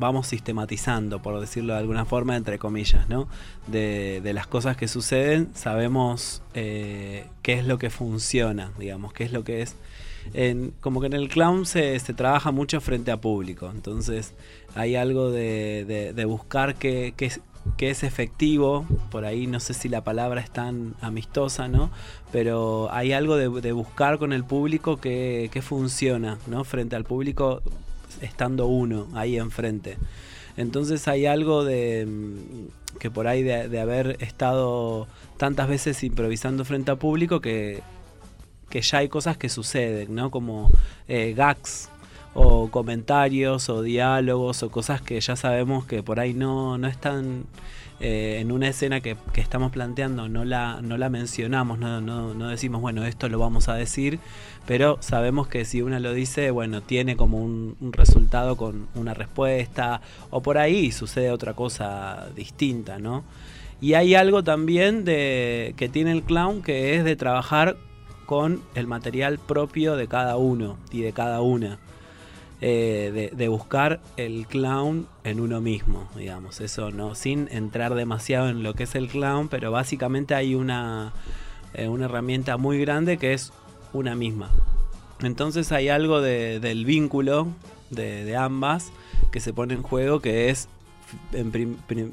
[0.00, 3.28] vamos sistematizando, por decirlo de alguna forma, entre comillas, ¿no?
[3.66, 9.32] De, las cosas que suceden, sabemos eh, qué es lo que funciona, digamos, qué es
[9.32, 9.76] lo que es
[10.80, 14.34] como que en el clown se, trabaja mucho frente a público, entonces
[14.74, 17.32] hay algo de buscar qué, qué
[17.76, 21.90] qué es efectivo, por ahí no sé si la palabra es tan amistosa, ¿no?
[22.32, 26.64] Pero hay algo de, buscar con el público que, que funciona, ¿no?
[26.64, 27.62] Frente al público
[28.20, 29.96] estando uno ahí enfrente.
[30.56, 36.90] Entonces hay algo de mm, que por ahí de, haber estado tantas veces improvisando frente
[36.90, 37.82] a público que,
[38.68, 40.30] que ya hay cosas que suceden, ¿no?
[40.30, 40.70] Como
[41.08, 41.89] eh, gags
[42.34, 47.44] o comentarios o diálogos o cosas que ya sabemos que por ahí no, no están
[47.98, 52.48] eh, en una escena que, que estamos planteando, no la, no la mencionamos, no, no,
[52.48, 54.20] decimos, bueno, esto lo vamos a decir,
[54.66, 59.12] pero sabemos que si una lo dice, bueno, tiene como un, un resultado con una
[59.12, 63.24] respuesta o por ahí sucede otra cosa distinta, ¿no?
[63.82, 67.76] Y hay algo también de que tiene el clown que es de trabajar
[68.26, 71.78] con el material propio de cada uno y de cada una.
[72.62, 76.60] Eh, de, buscar el clown en uno mismo, digamos.
[76.60, 81.14] Eso no, sin entrar demasiado en lo que es el clown, pero básicamente hay una,
[81.72, 83.54] eh, una herramienta muy grande que es
[83.94, 84.50] una misma.
[85.22, 87.48] Entonces hay algo de- del vínculo
[87.88, 88.92] de, ambas
[89.32, 90.68] que se pone en juego que es
[91.32, 91.50] en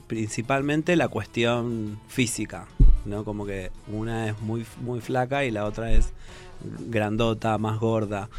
[0.08, 2.68] principalmente la cuestión física,
[3.06, 3.26] ¿no?
[3.26, 6.14] Como que una es muy, muy flaca y la otra es
[6.62, 8.30] grandota, más gorda.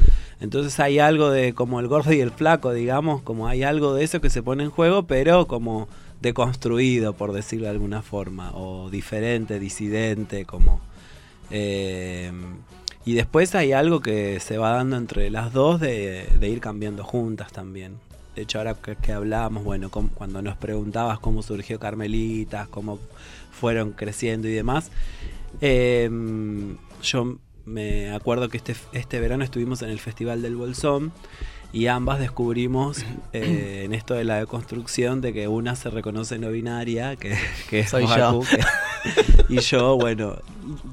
[0.40, 4.04] Entonces hay algo de como el gordo y el flaco, digamos, como hay algo de
[4.04, 5.88] eso que se pone en juego, pero como
[6.20, 10.80] deconstruido, por decirlo de alguna forma, o diferente, disidente, como...
[11.50, 12.32] eh,
[13.04, 17.50] y después hay algo que se va dando entre las dos de, ir cambiando juntas
[17.52, 17.94] también.
[18.36, 22.98] De hecho, ahora que, que hablábamos, bueno, cuando nos preguntabas cómo surgió Carmelitas, cómo
[23.50, 24.90] fueron creciendo y demás,
[25.62, 26.10] eh,
[27.02, 31.12] yo me acuerdo que este, este verano estuvimos en el Festival del Bolsón
[31.72, 33.04] y ambas descubrimos
[33.34, 37.36] eh, en esto de la deconstrucción de que una se reconoce no binaria, que,
[37.68, 38.40] que es Soy yo.
[38.40, 38.58] que-
[39.54, 40.36] y yo, bueno,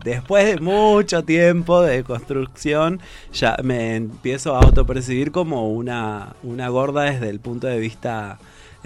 [0.03, 2.99] después de mucho tiempo de construcción,
[3.33, 8.37] ya me empiezo a autopercibir como una, una gorda desde el punto de vista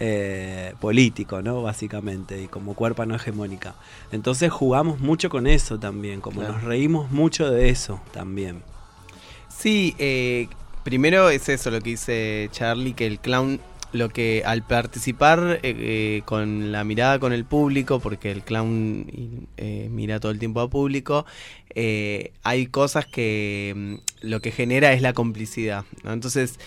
[0.02, 1.62] eh, político, ¿no?
[1.62, 3.76] Básicamente, y como cuerpa no hegemónica.
[4.12, 6.54] Entonces jugamos mucho con eso también, como Claro.
[6.56, 8.64] nos reímos mucho de eso también.
[9.50, 10.48] Sí, eh,
[10.84, 13.60] primero es eso lo que dice Charlie, que el clown,
[13.92, 19.48] lo que al participar eh, eh, con la mirada con el público, porque el clown
[19.58, 21.26] eh, mira todo el tiempo a público,
[22.44, 25.84] hay cosas que mm, lo que genera es la complicidad.
[26.04, 26.14] ¿no?
[26.14, 26.58] Entonces,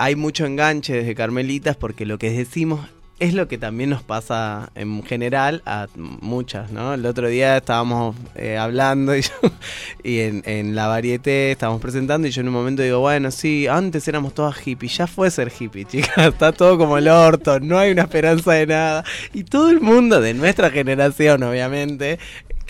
[0.00, 4.70] hay mucho enganche desde Carmelitas porque lo que decimos es lo que también nos pasa
[4.74, 6.94] en general a muchas, ¿no?
[6.94, 9.14] El otro día estábamos eh, hablando
[10.02, 13.66] y, en, en la varieté estábamos presentando y yo en un momento digo, bueno, sí,
[13.66, 17.78] antes éramos todas hippies, ya fue ser hippie, chicas, está todo como el orto, no
[17.78, 19.04] hay una esperanza de nada.
[19.34, 22.18] Y todo el mundo de nuestra generación, obviamente,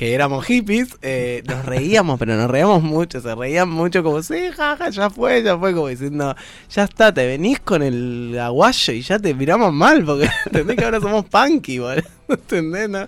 [0.01, 4.49] que éramos hippies, eh, nos reíamos, pero nos reíamos mucho, se reían mucho como, sí,
[4.51, 6.35] jaja, ya fue, ya fue, como diciendo,
[6.71, 10.85] ya está, te venís con el aguayo y ya te miramos mal, porque entendés que
[10.87, 11.83] ahora somos punky,
[12.29, 12.89] ¿entendés?
[12.89, 13.07] no?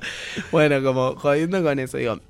[0.50, 2.20] Bueno, como jodiendo con eso, digo.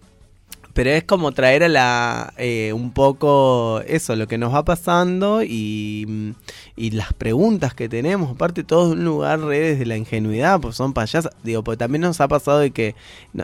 [0.75, 5.43] Pero es como traer a la eh, un poco eso, lo que nos va pasando
[5.43, 6.31] y, mm,
[6.77, 10.77] y las preguntas que tenemos, aparte todo de un lugar re desde la ingenuidad, pues
[10.77, 12.95] son payasas, digo, porque también nos ha pasado de que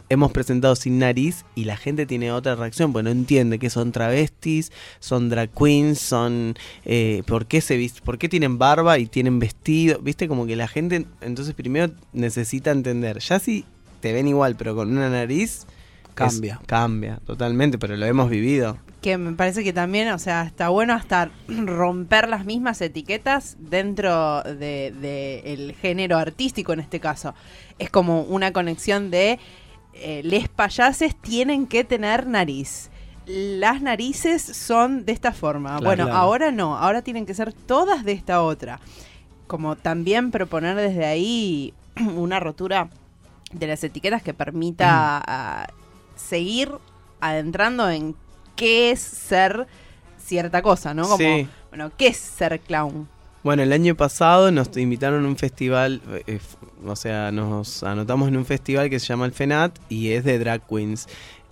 [0.09, 3.93] hemos presentado sin nariz y la gente tiene otra reacción, pues no entiende que son
[3.93, 6.55] travestis, son drag queens, son
[6.87, 10.57] eh, por qué se vis- por qué tienen barba y tienen vestido, viste como que
[10.57, 13.67] la gente entonces primero necesita entender, ya si
[14.01, 15.67] te ven igual pero con una nariz
[16.19, 16.59] Cambia.
[16.61, 18.79] es- cambia, totalmente, pero lo hemos vivido.
[19.01, 24.43] Que me parece que también, o sea, está bueno hasta romper las mismas etiquetas dentro
[24.43, 27.35] de, de el género artístico en este caso.
[27.79, 29.39] Es como una conexión de
[29.95, 32.91] eh, les payases tienen que tener nariz.
[33.27, 35.71] Las narices son de esta forma.
[35.71, 36.19] Claro, bueno, claro.
[36.19, 38.81] ahora no, ahora tienen que ser todas de esta otra.
[39.47, 41.75] Como también proponer desde ahí
[42.17, 42.89] una rotura
[43.53, 45.67] de las etiquetas que permita ah,
[46.19, 46.71] seguir
[47.21, 48.15] adentrando en
[48.57, 49.67] qué es ser
[50.19, 51.05] cierta cosa, ¿no?
[51.05, 51.49] Como, Sí.
[51.71, 53.09] bueno, ¿qué es ser clown?
[53.45, 56.41] Bueno, el año pasado nos invitaron a un festival, eh,
[56.85, 60.39] o sea, nos anotamos en un festival que se llama el FENAT y es de
[60.39, 61.07] drag queens.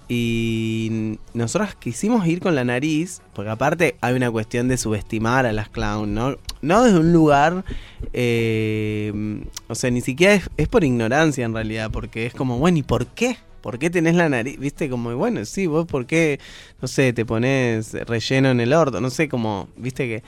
[0.09, 5.53] Y nosotras quisimos ir con la nariz, porque aparte hay una cuestión de subestimar a
[5.53, 6.37] las clown, ¿no?
[6.61, 7.65] No desde un lugar,
[8.13, 12.79] eh, o sea, ni siquiera es, es por ignorancia en realidad, porque es como, bueno,
[12.79, 13.37] ¿y por qué?
[13.67, 14.61] ¿Por qué tenés la nariz?
[14.61, 16.39] Viste, como, bueno, sí, vos, ¿por qué,
[16.81, 19.01] no sé, te pones relleno en el orto?
[19.01, 20.23] No sé, como, viste que...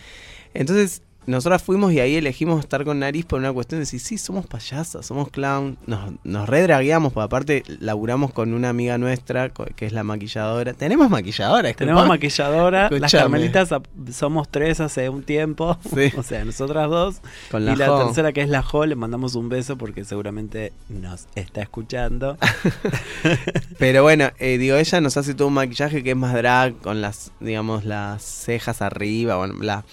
[0.54, 4.18] Entonces, nosotras fuimos y ahí elegimos estar con nariz por una cuestión de decir, sí,
[4.18, 9.86] somos payasas, somos clown, nos, nos redragueamos, porque aparte laburamos con una amiga nuestra, que
[9.86, 10.72] es la maquilladora.
[10.74, 13.68] Tenemos maquilladora, Tenemos maquilladora, las carmelitas
[14.12, 16.12] somos tres hace un tiempo, Sí.
[16.16, 17.16] o sea, nosotras dos.
[17.50, 18.04] Con la y la Jo.
[18.06, 22.36] tercera que es la Jo, le mandamos un beso porque seguramente nos está escuchando.
[23.78, 27.00] Pero bueno, eh, digo, ella nos hace todo un maquillaje que es más drag, con
[27.00, 29.84] las, digamos, las cejas arriba, bueno, bla.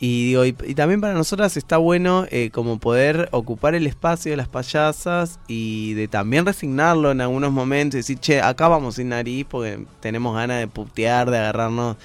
[0.00, 4.30] Y digo, y, y también para nosotras está bueno eh, como poder ocupar el espacio
[4.30, 8.94] de las payasas y de también resignarlo en algunos momentos y decir, che, acá vamos
[8.94, 11.96] sin nariz porque tenemos ganas de putear, de agarrarnos,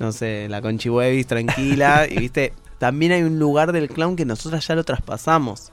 [0.00, 2.06] no sé, la conchihuevis tranquila.
[2.10, 5.70] y viste, también hay un lugar del clown que nosotras ya lo traspasamos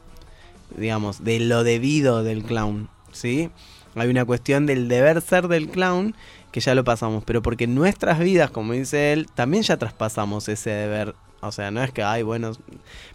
[0.77, 3.49] digamos, de lo debido del clown, ¿sí?
[3.95, 6.15] Hay una cuestión del deber ser del clown
[6.51, 10.47] que ya lo pasamos, pero porque en nuestras vidas, como dice él, también ya traspasamos
[10.49, 11.15] ese deber.
[11.41, 12.51] O sea, no es que, ay, bueno,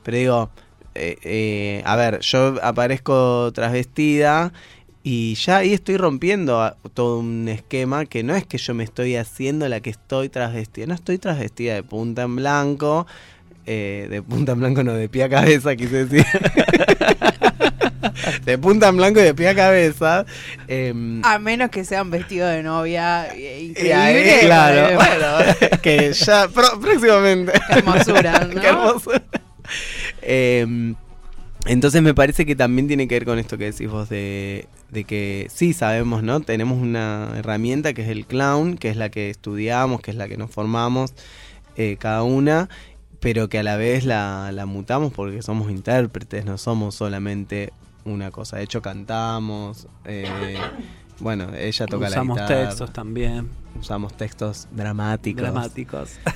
[0.02, 0.50] pero digo,
[0.94, 4.52] eh, eh, a ver, yo aparezco trasvestida
[5.02, 9.14] y ya ahí estoy rompiendo todo un esquema que no es que yo me estoy
[9.16, 13.06] haciendo la que estoy trasvestida, no estoy trasvestida de punta en blanco,
[13.66, 16.26] eh, de punta en blanco no, de pie a cabeza, quise decir.
[18.44, 20.24] de punta en blanco y de pie a cabeza.
[20.68, 23.28] em, A menos que sean vestidos de novia.
[23.34, 24.38] eh, Increíble.
[24.42, 27.52] claro, eh, bueno, que ya próximamente.
[27.72, 28.60] Qué hermosura, ¿no?
[28.60, 29.22] Qué hermosura.
[30.22, 30.94] Em,
[31.66, 35.04] entonces me parece que también tiene que ver con esto que decís vos de, de
[35.04, 36.40] que sí sabemos, ¿no?
[36.40, 40.28] Tenemos una herramienta que es el clown, que es la que estudiamos, que es la
[40.28, 41.12] que nos formamos
[41.76, 42.68] eh, cada una,
[43.18, 47.72] pero que a la vez la, la mutamos porque somos intérpretes, no somos solamente
[48.06, 48.56] una cosa.
[48.56, 50.56] De hecho cantamos, eh,
[51.20, 52.64] bueno, ella toca Usamos la guitarra.
[52.68, 53.50] textos también.
[53.78, 55.42] Usamos textos dramáticos.
[55.42, 56.10] Dramáticos.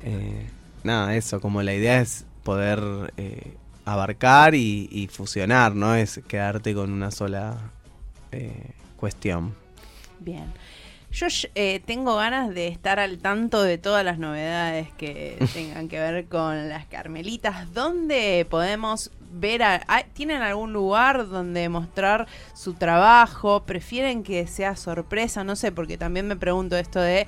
[0.00, 0.46] Eh,
[0.84, 6.72] nada, eso, como la idea es poder eh, abarcar y, y fusionar, no es quedarte
[6.72, 7.58] con una sola
[8.32, 9.54] eh, cuestión.
[10.20, 10.46] Bien.
[11.10, 15.98] Yo eh, tengo ganas de estar al tanto de todas las novedades que tengan que
[15.98, 17.72] ver con las Carmelitas.
[17.72, 19.62] ¿Dónde podemos ver?
[19.62, 23.62] A, a- ¿Tienen algún lugar donde mostrar su trabajo?
[23.64, 25.44] ¿Prefieren que sea sorpresa?
[25.44, 27.26] No sé, porque también me pregunto esto de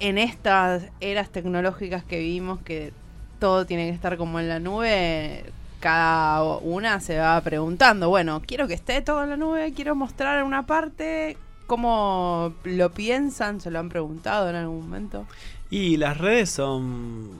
[0.00, 2.92] en estas eras tecnológicas que vivimos que
[3.38, 5.44] todo tiene que estar como en la nube,
[5.80, 10.42] cada una se va preguntando, bueno, quiero que esté todo en la nube, quiero mostrar
[10.44, 11.36] una parte,
[11.66, 13.60] ¿cómo lo piensan?
[13.60, 15.26] ¿Se lo han preguntado en algún momento?
[15.70, 17.30] Y las redes son.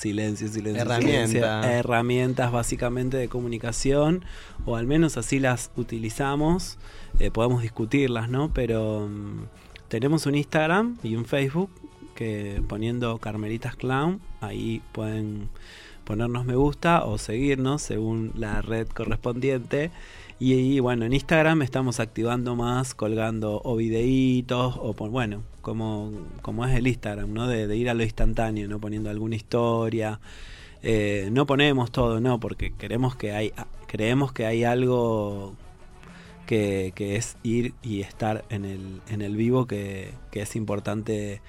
[0.00, 0.80] Silencio, silencio.
[0.80, 1.26] Herramienta.
[1.26, 1.62] silencio.
[1.70, 4.24] Herramientas básicamente de comunicación,
[4.64, 6.78] o al menos así las utilizamos.
[7.18, 8.50] Eh, podemos discutirlas, ¿no?
[8.54, 9.42] Pero mm,
[9.88, 11.70] tenemos un Instagram y un Facebook
[12.14, 15.50] que poniendo Carmelitas Clown, ahí pueden
[16.04, 19.90] ponernos me gusta o seguirnos según la red correspondiente.
[20.42, 26.64] Y, bueno, en Instagram estamos activando más, colgando o videitos, o pon- bueno, como, como
[26.64, 27.46] es el Instagram, ¿no?
[27.46, 28.80] De, ir a lo instantáneo, ¿no?
[28.80, 30.18] Poniendo alguna historia.
[30.82, 33.52] Eh, no ponemos todo, no, porque queremos que hay,
[33.86, 35.54] creemos que hay algo
[36.46, 41.42] que, que es ir y estar en el, en el vivo, que, que es importante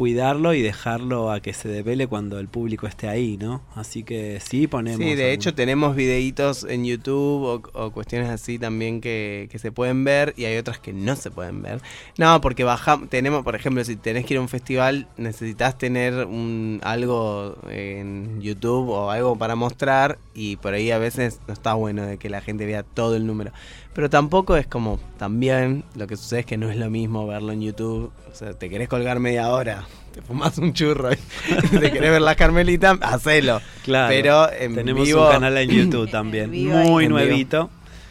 [0.00, 3.60] cuidarlo y dejarlo a que se devele cuando el público esté ahí, ¿no?
[3.74, 4.98] Así que sí ponemos.
[4.98, 9.58] Sí, de algún- hecho tenemos videitos en YouTube o, o cuestiones así también que, que
[9.58, 11.82] se pueden ver y hay otras que no se pueden ver.
[12.16, 16.24] No, porque bajamos, tenemos, por ejemplo, si tenés que ir a un festival, necesitas tener
[16.24, 21.74] un, algo en YouTube o algo para mostrar y por ahí a veces no está
[21.74, 23.52] bueno de que la gente vea todo el número.
[23.94, 27.52] Pero tampoco es como, también lo que sucede es que no es lo mismo verlo
[27.52, 28.12] en YouTube.
[28.30, 29.84] O sea, te querés colgar media hora,
[30.14, 31.16] te fumas un churro y
[31.80, 33.60] te querés ver la Carmelita, hacelo.
[33.84, 34.08] Claro.
[34.08, 37.08] Pero en tenemos vivo- un canal en YouTube también, muy En vivo.
[37.08, 37.70] nuevito,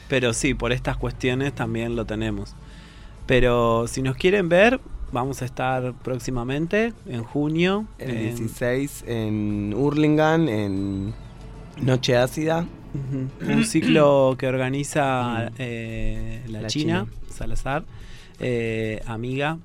[0.09, 2.55] pero sí, por estas cuestiones también lo tenemos.
[3.25, 4.81] Pero si nos quieren ver,
[5.13, 7.85] vamos a estar próximamente en junio.
[7.99, 11.13] El en- 16 en Hurlingham, en
[11.81, 12.65] Noche Ácida.
[12.93, 17.33] Un ciclo que organiza eh, la, La China, China.
[17.33, 17.85] Salazar,
[18.39, 19.59] eh, amiga,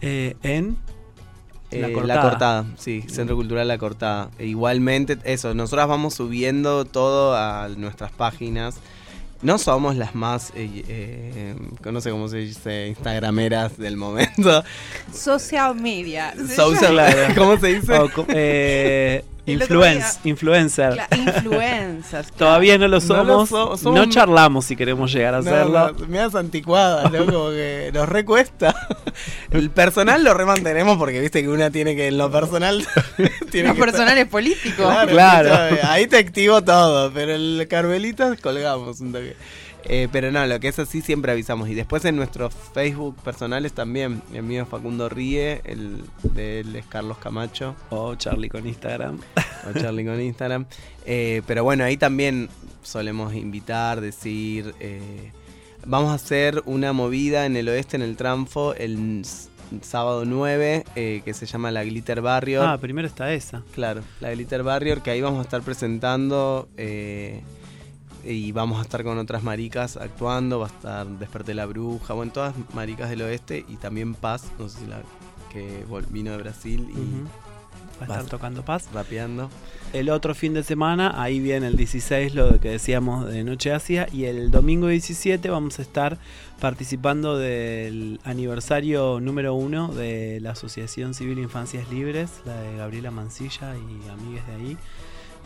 [0.00, 0.76] eh, en
[1.70, 2.66] la, cortada.
[2.76, 4.30] sí, Centro Cultural La Cortada.
[4.38, 8.76] E igualmente, eso, nosotras vamos subiendo todo a nuestras páginas.
[9.42, 11.54] No somos las más, eh, eh,
[11.84, 14.64] no sé cómo se dice, instagrameras del momento.
[15.12, 16.34] Social media.
[16.54, 17.34] Social.
[17.36, 17.92] ¿cómo se dice?
[18.28, 20.98] Eh, influence- día- influencer.
[21.16, 22.32] Influencers.
[22.36, 23.80] Todavía no lo No lo somos.
[23.80, 25.92] so- No, charlamos si queremos llegar a No, hacerlo.
[25.98, 27.26] no, me das anticuadas, ¿no?
[27.26, 28.74] Como que nos recuesta.
[29.50, 32.84] El personal lo remantenemos porque viste que una tiene que en lo personal.
[33.50, 34.76] tiene Los que estar- personales políticos.
[34.86, 35.76] Claro, Claro.
[35.84, 39.36] Ahí te activo todo, pero el Carmelita colgamos un toque.
[39.86, 41.68] Eh, pero no, lo que es así siempre avisamos.
[41.68, 44.22] Y después en nuestros Facebook personales también.
[44.32, 47.74] El mío es Facundo Ríe, el de él es Carlos Camacho.
[47.90, 49.18] O Charlie con Instagram.
[49.68, 50.66] O Charlie con Instagram.
[51.06, 52.48] Eh, pero bueno, ahí también
[52.82, 54.74] solemos invitar, decir.
[54.80, 55.32] eh,
[55.86, 59.24] vamos a hacer una movida en el oeste, en el Tranfo, el
[59.82, 62.60] sábado 9, eh, que se llama la Glitter Barrier.
[62.62, 63.62] Ah, primero está esa.
[63.74, 67.42] Claro, la Glitter Barrier, que ahí vamos a estar presentando eh,
[68.26, 70.60] y vamos a estar con otras maricas actuando.
[70.60, 74.68] Va a estar Desperté la Bruja, bueno, todas maricas del oeste y también Paz, no
[74.68, 75.02] sé si la
[75.52, 77.44] que vino de Brasil y.
[78.00, 78.88] Va a estar tocando paz.
[78.92, 79.50] rapeando.
[79.92, 84.08] El otro fin de semana, ahí viene el 16, lo que decíamos de Noche Asia.
[84.12, 86.18] Y el domingo 17 vamos a estar
[86.60, 93.76] participando del aniversario número uno de la Asociación Civil Infancias Libres, la de Gabriela Mancilla
[93.76, 94.76] y amigues de ahí.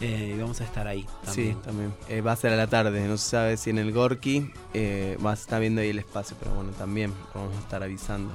[0.00, 1.54] Eh, y vamos a estar ahí también.
[1.54, 1.92] Sí, también.
[2.08, 4.50] Eh, va a ser a la tarde, no se sabe si en el Gorky.
[4.74, 8.34] Eh, va a estar viendo ahí el espacio, pero bueno, también vamos a estar avisando.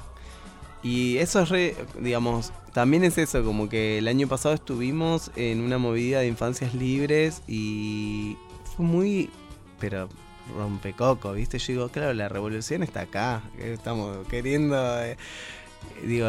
[0.82, 5.62] Y eso es re, digamos, también es eso, como que el año pasado estuvimos en
[5.62, 8.36] una movida de infancias libres y
[8.76, 9.30] fue muy,
[9.80, 10.10] pero
[10.54, 11.58] rompecoco, ¿viste?
[11.58, 15.16] Yo digo, claro, la revolución está acá, estamos queriendo, eh,
[16.04, 16.28] digo,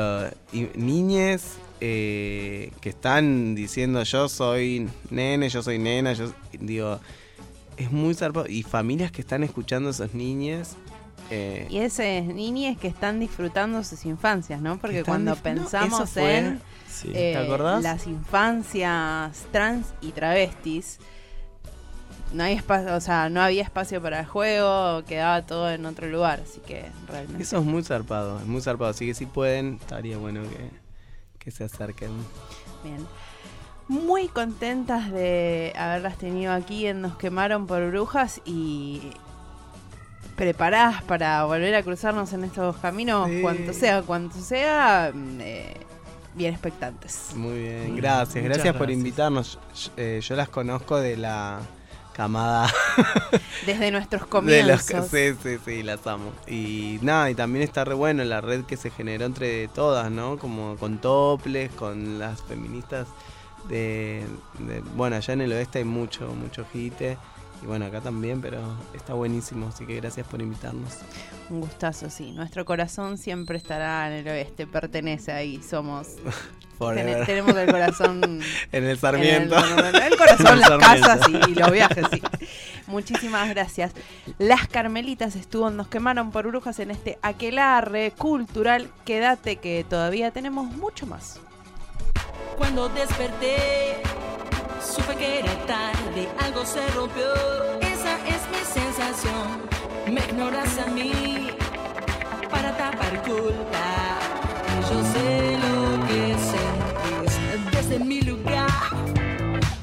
[0.53, 6.99] y, niñes eh, que están diciendo yo soy nene, yo soy nena, yo digo,
[7.77, 10.75] es muy zarpado, y familias que están escuchando a esos niños.
[11.31, 14.77] eh, Y esas niñas que están disfrutando sus infancias, ¿no?
[14.77, 17.09] Porque cuando pensamos fue- en Sí.
[17.13, 17.47] eh,
[17.81, 20.99] las infancias trans y travestis,
[22.33, 26.07] no hay espacio, o sea, no había espacio para el juego, quedaba todo en otro
[26.07, 27.43] lugar, así que realmente.
[27.43, 28.91] Eso es muy zarpado, es muy zarpado.
[28.91, 30.69] Así que si pueden, estaría bueno que,
[31.45, 32.09] que se acerquen.
[32.83, 33.05] Bien.
[33.87, 39.11] Muy contentas de haberlas tenido aquí en Nos quemaron por brujas y
[40.35, 43.41] preparadas para volver a cruzarnos en estos caminos, Sí.
[43.41, 45.77] cuanto sea, cuanto sea, mm, eh,
[46.33, 47.29] bien expectantes.
[47.35, 49.59] Muy bien, gracias, gracias por invitarnos.
[49.75, 51.59] Yo, eh, yo las conozco de la
[52.15, 52.71] camada
[53.65, 55.07] Desde nuestros de los comienzos.
[55.11, 56.31] sí, sí, sí, las amo.
[56.47, 60.37] Y nada, y también está re bueno la red que se generó entre todas, ¿no?
[60.37, 63.07] Como con toples, con las feministas
[63.67, 64.23] de,
[64.59, 67.17] de- bueno, allá en el oeste hay mucho, mucho hite.
[67.65, 68.59] Y bueno, acá también, pero
[68.93, 70.99] está buenísimo, así que gracias por invitarnos.
[71.49, 72.31] Un gustazo, sí.
[72.31, 76.09] Nuestro corazón siempre estará en el oeste, pertenece ahí, somos.
[76.77, 78.21] Ten- tenemos el corazón.
[78.71, 79.55] En el Sarmiento.
[79.57, 81.07] en el, el corazón, En el las Sarmiento.
[81.07, 82.21] casas y, y los viajes, sí.
[82.85, 83.93] Muchísimas gracias.
[84.37, 88.91] Las Carmelitas estuvo, nos quemaron por brujas en este aquelarre cultural.
[89.05, 91.39] Quédate que todavía tenemos mucho más.
[92.57, 94.03] Cuando desperté,
[94.85, 97.33] supe que era tarde, algo se rompió.
[97.81, 99.47] Esa es mi sensación.
[100.07, 101.49] Me ignoras a mí
[102.49, 103.87] para tapar culpa.
[104.89, 108.69] Yo sé lo que sentís desde mi lugar.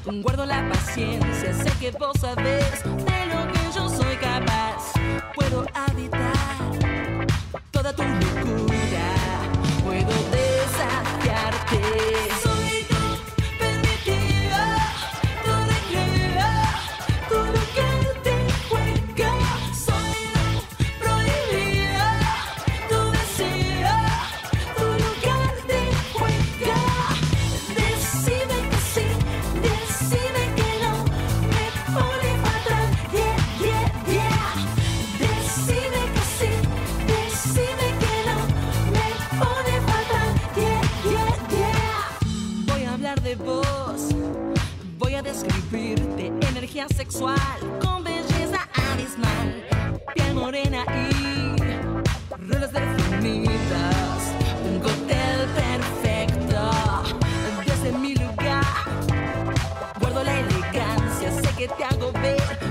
[0.05, 4.93] Guardo la paciencia, sé que vos sabés de lo que yo soy capaz.
[5.35, 6.33] Puedo habitar
[7.71, 8.72] toda tu locura.
[45.75, 47.37] Energía sexual
[47.81, 49.65] con belleza abismal,
[50.13, 51.55] piel morena y
[52.47, 54.33] roles definidas,
[54.69, 56.71] un cóctel perfecto
[57.65, 58.63] desde mi lugar.
[59.99, 62.62] Guardo la elegancia, sé que te hago ver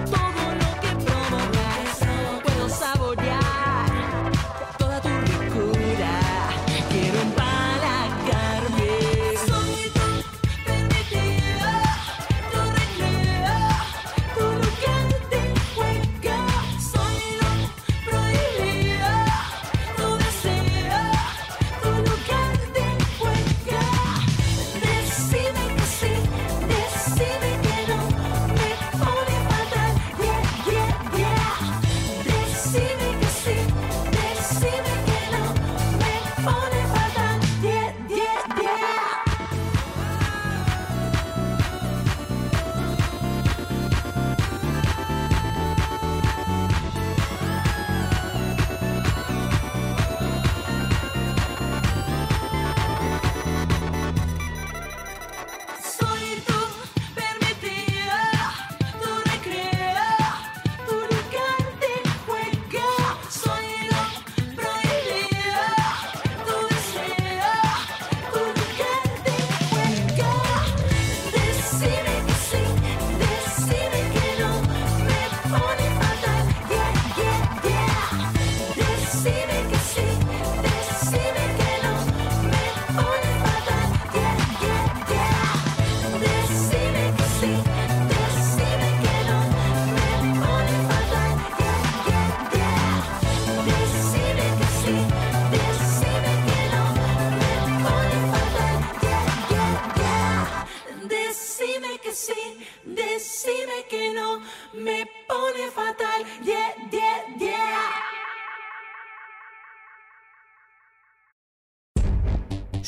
[32.72, 33.01] see me.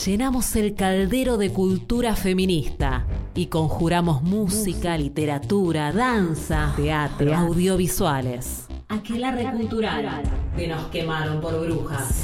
[0.05, 8.67] Llenamos el caldero de cultura feminista y conjuramos música, literatura, danza, teatro, audiovisuales.
[8.89, 10.23] Aquelarre cultural
[10.57, 12.23] de Nos quemaron por brujas.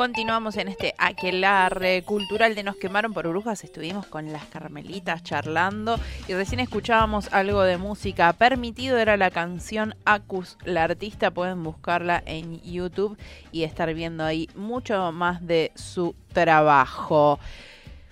[0.00, 3.64] Continuamos en este aquelarre cultural de Nos quemaron por brujas.
[3.64, 8.32] Estuvimos con las carmelitas charlando y recién escuchábamos algo de música.
[8.32, 10.56] Permitido era la canción Acus.
[10.64, 13.18] La artista pueden buscarla en YouTube
[13.52, 17.38] y estar viendo ahí mucho más de su trabajo.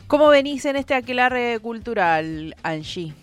[0.09, 3.15] ¿Cómo venís en este aquelarre cultural, Angie?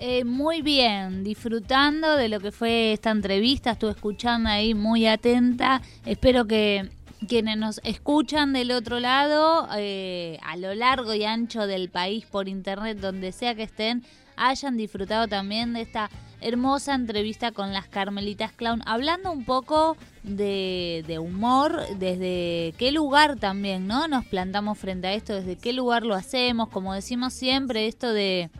[0.00, 5.80] Eh, muy bien, disfrutando de lo que fue esta entrevista, estuve escuchando ahí muy atenta.
[6.04, 6.88] Espero que
[7.28, 12.48] quienes nos escuchan del otro lado, eh, a lo largo y ancho del país por
[12.48, 14.04] internet, donde sea que estén,
[14.36, 16.10] hayan disfrutado también de esta
[16.40, 23.36] hermosa entrevista con las Carmelitas Clown, hablando un poco de, de humor, desde qué lugar
[23.36, 24.08] también, ¿no?
[24.08, 28.50] Nos plantamos frente a esto, desde qué lugar lo hacemos, como decimos siempre, esto de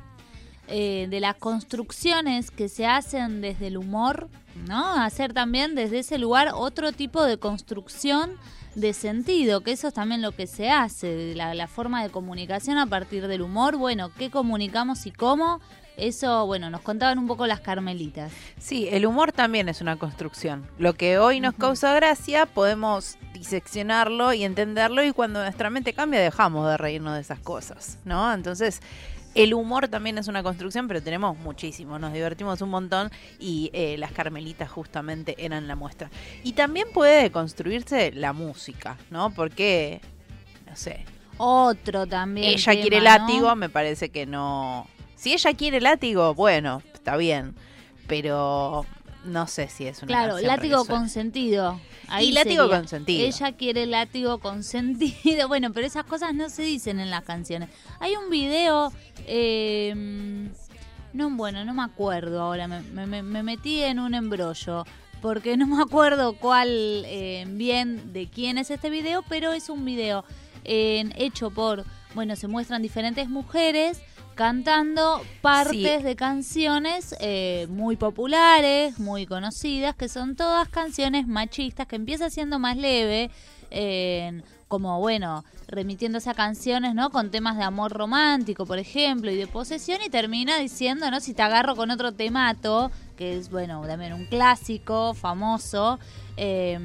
[0.72, 4.28] eh, de las construcciones que se hacen desde el humor,
[4.66, 4.94] ¿no?
[4.94, 8.32] Hacer también desde ese lugar otro tipo de construcción
[8.74, 12.78] de sentido, que eso es también lo que se hace, la, la forma de comunicación
[12.78, 15.60] a partir del humor, bueno, qué comunicamos y cómo,
[15.96, 18.32] eso, bueno, nos contaban un poco las carmelitas.
[18.58, 20.66] Sí, el humor también es una construcción.
[20.78, 26.20] Lo que hoy nos causa gracia, podemos diseccionarlo y entenderlo y cuando nuestra mente cambia
[26.20, 28.32] dejamos de reírnos de esas cosas, ¿no?
[28.32, 28.80] Entonces,
[29.34, 33.96] el humor también es una construcción, pero tenemos muchísimo, nos divertimos un montón y eh,
[33.98, 36.10] las Carmelitas justamente eran la muestra.
[36.42, 39.30] Y también puede construirse la música, ¿no?
[39.30, 40.00] Porque,
[40.68, 41.04] no sé.
[41.36, 42.48] Otro también.
[42.48, 43.04] Ella tema, quiere ¿no?
[43.04, 44.86] látigo, me parece que no.
[45.14, 47.54] Si ella quiere látigo, bueno, está bien.
[48.06, 48.84] Pero
[49.24, 51.80] no sé si es una Claro, canción látigo consentido.
[52.20, 52.78] Y látigo sería.
[52.78, 53.26] consentido.
[53.26, 55.46] Ella quiere látigo consentido.
[55.48, 57.68] Bueno, pero esas cosas no se dicen en las canciones.
[58.00, 58.92] Hay un video.
[59.26, 60.48] eh,
[61.12, 62.68] no, bueno, no me acuerdo ahora.
[62.68, 64.84] Me, me- me metí en un embrollo.
[65.20, 66.68] Porque no me acuerdo cuál
[67.06, 70.24] eh, bien de quién es este video, pero es un video
[70.64, 71.84] eh, hecho por.
[72.14, 74.00] Bueno, se muestran diferentes mujeres
[74.34, 76.02] cantando partes Sí.
[76.02, 82.58] de canciones eh, muy populares, muy conocidas, que son todas canciones machistas, que empieza siendo
[82.58, 83.30] más leve,
[83.70, 87.10] eh, como bueno, remitiéndose a canciones, ¿no?
[87.10, 91.20] Con temas de amor romántico, por ejemplo, y de posesión, y termina diciendo, ¿no?
[91.20, 95.98] Si te agarro con otro temato, que es, bueno, también un clásico, famoso,
[96.36, 96.78] eh,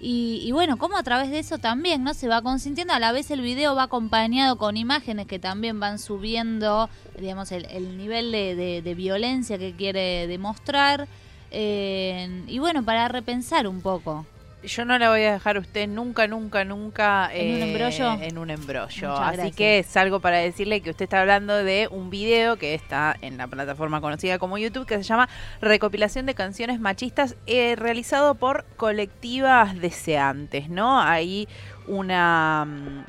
[0.00, 2.12] y, y bueno, como a través de eso también, ¿no?
[2.14, 2.92] Se va consintiendo.
[2.92, 6.88] A la vez el video va acompañado con imágenes que también van subiendo,
[7.18, 11.08] digamos, el, el nivel de, de- de violencia que quiere demostrar.
[11.50, 14.26] Eh, y bueno, para repensar un poco.
[14.66, 18.12] Yo no la voy a dejar a usted nunca, nunca, nunca ¿En un eh, embrollo?
[18.20, 19.08] En un embrollo.
[19.10, 19.56] Muchas Así gracias.
[19.56, 23.38] que es algo para decirle que usted está hablando de un video que está en
[23.38, 25.28] la plataforma conocida como YouTube que se llama
[25.60, 31.00] Recopilación de canciones machistas eh, realizado por colectivas deseantes, ¿no?
[31.00, 31.48] Hay
[31.86, 33.04] una mm,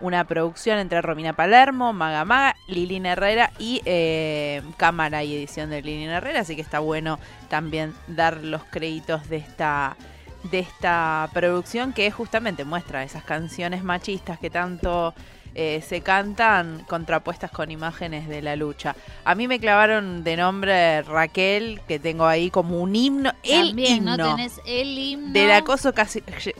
[0.00, 5.82] una producción entre Romina Palermo, Maga Maga, Lilina Herrera y eh, cámara y edición de
[5.82, 9.96] Lilina Herrera, así que está bueno también dar los créditos de esta
[10.44, 15.14] de esta producción que justamente muestra esas canciones machistas que tanto
[15.62, 18.96] eh, se cantan contrapuestas con imágenes de la lucha.
[19.26, 23.96] A mí me clavaron de nombre Raquel, que tengo ahí como un himno, el También,
[23.98, 24.36] himno ¿no?
[24.36, 25.32] Tenés el himno.
[25.34, 25.92] del acoso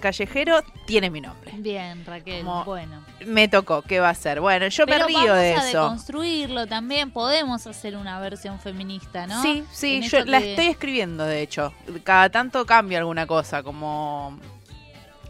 [0.01, 1.51] callejero, tiene mi nombre.
[1.57, 3.03] Bien, Raquel, Como- bueno.
[3.27, 4.41] Me tocó, ¿qué va a ser?
[4.41, 5.83] Bueno, yo Pero me río vamos de a eso.
[5.83, 7.11] deconstruirlo también.
[7.11, 9.41] Podemos hacer una versión feminista, ¿no?
[9.41, 11.73] Sí, sí, En yo la que- estoy escribiendo, de hecho.
[12.05, 14.39] Cada tanto cambio alguna cosa, como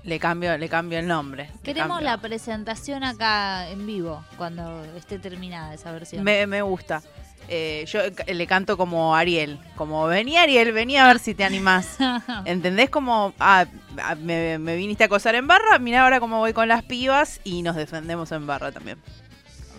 [0.03, 1.51] le cambio, le cambio el nombre.
[1.62, 6.24] Queremos la presentación acá en vivo cuando esté terminada esa versión.
[6.24, 7.03] Me, me gusta.
[7.48, 8.01] Eh, yo
[8.32, 11.96] le canto como Ariel, como vení Ariel, vení a ver si te animás.
[12.44, 12.90] ¿Entendés?
[12.90, 13.66] Como, ah,
[14.01, 17.40] ah, me, me viniste a acosar en barra, mira ahora cómo voy con las pibas
[17.42, 18.98] y nos defendemos en barra también.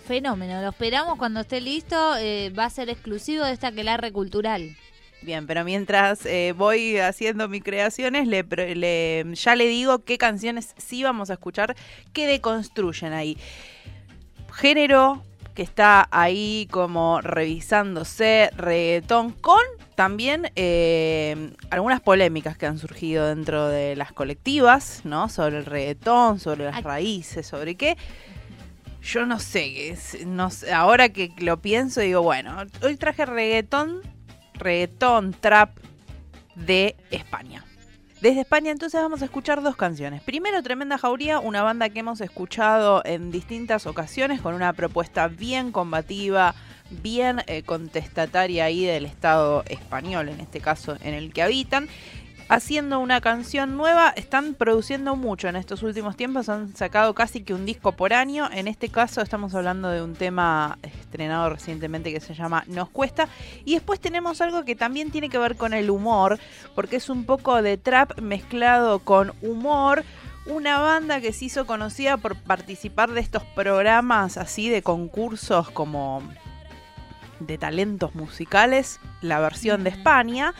[0.06, 2.16] Fenómeno, lo esperamos cuando esté listo.
[2.18, 4.76] eh, va a ser exclusivo de esta aquelarre cultural.
[5.22, 8.42] Bien, pero mientras eh, voy haciendo mis creaciones, le,
[8.74, 11.76] le- ya le digo qué canciones sí vamos a escuchar
[12.12, 13.38] que deconstruyen ahí.
[14.52, 15.22] Género
[15.54, 19.60] que está ahí como revisándose, reggaetón, con
[19.94, 25.28] también eh, algunas polémicas que han surgido dentro de las colectivas, ¿no?
[25.28, 27.96] Sobre el reggaetón, sobre las raíces, sobre qué.
[29.02, 34.00] Yo no sé, es- no sé, ahora que lo pienso digo, bueno, hoy traje reggaetón
[34.62, 35.76] reggaetón, trap
[36.54, 37.64] de España.
[38.22, 40.22] Desde España entonces vamos a escuchar dos canciones.
[40.22, 45.72] Primero Tremenda Jauría, una banda que hemos escuchado en distintas ocasiones con una propuesta bien
[45.72, 46.54] combativa,
[47.02, 51.88] bien eh, contestataria ahí del Estado español, en este caso en el que habitan.
[52.48, 57.54] Haciendo una canción nueva, están produciendo mucho en estos últimos tiempos, han sacado casi que
[57.54, 58.48] un disco por año.
[58.52, 63.28] En este caso estamos hablando de un tema estrenado recientemente que se llama Nos Cuesta.
[63.64, 66.38] Y después tenemos algo que también tiene que ver con el humor,
[66.74, 70.04] porque es un poco de trap mezclado con humor,
[70.44, 76.22] una banda que se hizo conocida por participar de estos programas así de concursos como
[77.46, 80.54] de talentos musicales, la versión de España.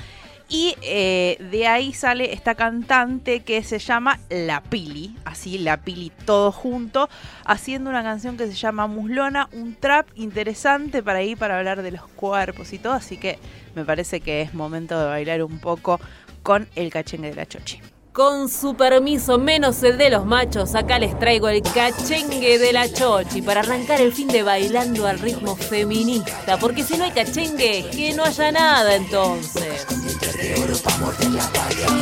[0.53, 6.13] Y eh, de ahí sale esta cantante que se llama La Pili, así La Pili
[6.27, 7.09] todo junto,
[7.47, 11.93] haciendo una canción que se llama Muslona, un trap interesante para ir para hablar de
[11.93, 13.39] los cuerpos y todo, así que
[13.75, 15.99] me parece que es momento de bailar un poco
[16.43, 17.81] con el cachengue de la chochi.
[18.13, 22.93] Con su permiso, menos el de los machos, acá les traigo el cachengue de la
[22.93, 26.59] chochi para arrancar el fin de bailando al ritmo feminista.
[26.59, 30.02] Porque si no hay cachengue, que no haya nada entonces.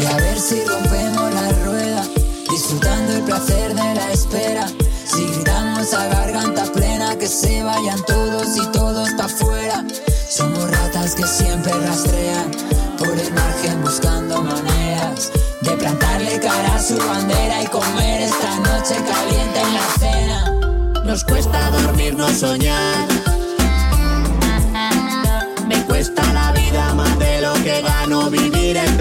[0.01, 2.03] Y a ver si rompemos la rueda,
[2.51, 4.67] disfrutando el placer de la espera.
[5.07, 9.85] Si gritamos a garganta plena, que se vayan todos y todos pa' afuera.
[10.29, 12.51] Somos ratas que siempre rastrean
[12.99, 18.97] por el margen buscando maneras de plantarle cara a su bandera y comer esta noche
[18.97, 21.05] caliente en la cena.
[21.05, 23.10] Nos cuesta dormir, no soñar.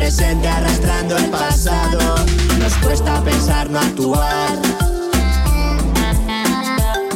[0.10, 2.16] Presente arrastrando el pasado.
[2.58, 4.58] Nos cuesta pensar, no actuar.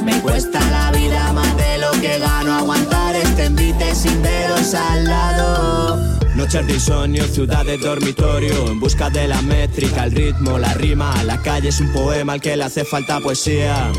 [0.05, 5.05] Me cuesta la vida más de lo que gano, aguantar este envite sin veros al
[5.05, 5.97] lado.
[6.35, 11.15] Noches de insomnio, ciudad de dormitorio, en busca de la métrica, el ritmo, la rima.
[11.23, 13.91] La calle es un poema al que le hace falta poesía.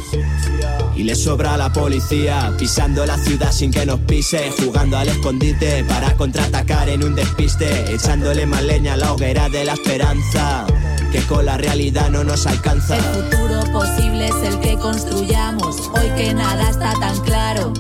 [0.97, 5.09] Y le sobra a la policía, pisando la ciudad sin que nos pise, jugando al
[5.09, 10.67] escondite para contraatacar en un despiste, echándole más leña a la hoguera de la esperanza,
[11.11, 12.97] que con la realidad no nos alcanza.
[12.97, 17.73] El futuro posible es el que construyamos, hoy que nada está tan claro.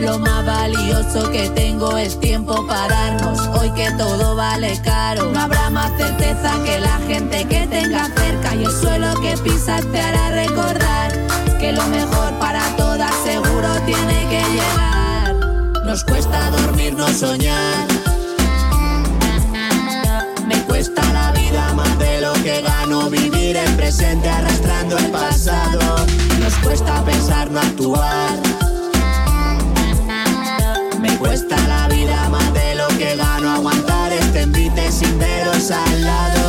[0.00, 5.30] Lo más valioso que tengo es tiempo para darnos, hoy que todo vale caro.
[5.30, 9.84] No habrá más certeza que la gente que tenga cerca y el suelo que pisas
[9.92, 11.12] te hará recordar
[11.60, 12.49] que lo mejor para
[13.86, 15.34] tiene que llegar.
[15.84, 17.86] Nos cuesta dormir, no soñar.
[20.46, 26.06] Me cuesta la vida más de lo que gano, vivir el presente arrastrando el pasado.
[26.40, 28.38] Nos cuesta pensar, no actuar.
[31.00, 36.04] Me cuesta la vida más de lo que gano, aguantar este envite sin veros al
[36.04, 36.39] lado.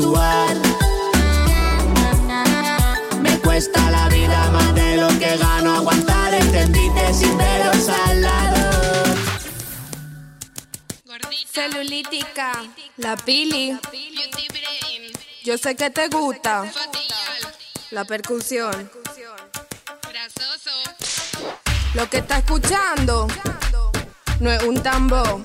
[0.00, 0.56] Actuar.
[3.20, 8.22] Me cuesta la vida más de lo que gano, aguantar este envite sin veros al
[8.22, 9.14] lado.
[11.52, 12.52] Celulítica,
[12.96, 13.78] la pili.
[15.44, 16.70] Yo sé que te gusta.
[17.90, 18.90] La percusión.
[21.94, 23.26] Lo que está escuchando
[24.38, 25.40] no es un tambor.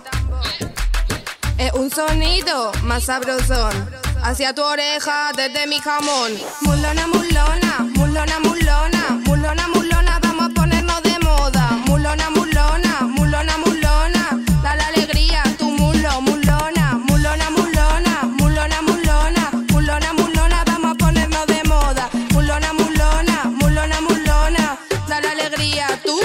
[1.57, 4.04] Es un sonido más sabrosón.
[4.27, 6.31] Hacia tu oreja desde mi jamón.
[6.61, 11.69] Mulona, mulona, mulona, mulona, mulona, mulona, vamos a ponernos de moda.
[11.85, 20.13] Mulona, mulona, mulona, mulona, da la alegría tu mulo, mulona, mulona, mulona, mulona, mulona, mulona,
[20.13, 22.09] mulona, vamos a ponernos de moda.
[22.31, 26.19] Mulona, mulona, mulona, mulona, da la alegría tú.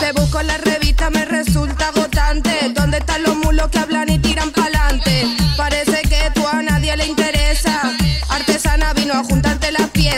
[0.00, 2.72] Te busco en la revista, me resulta agotante.
[2.74, 4.09] ¿Dónde están los mulos que hablan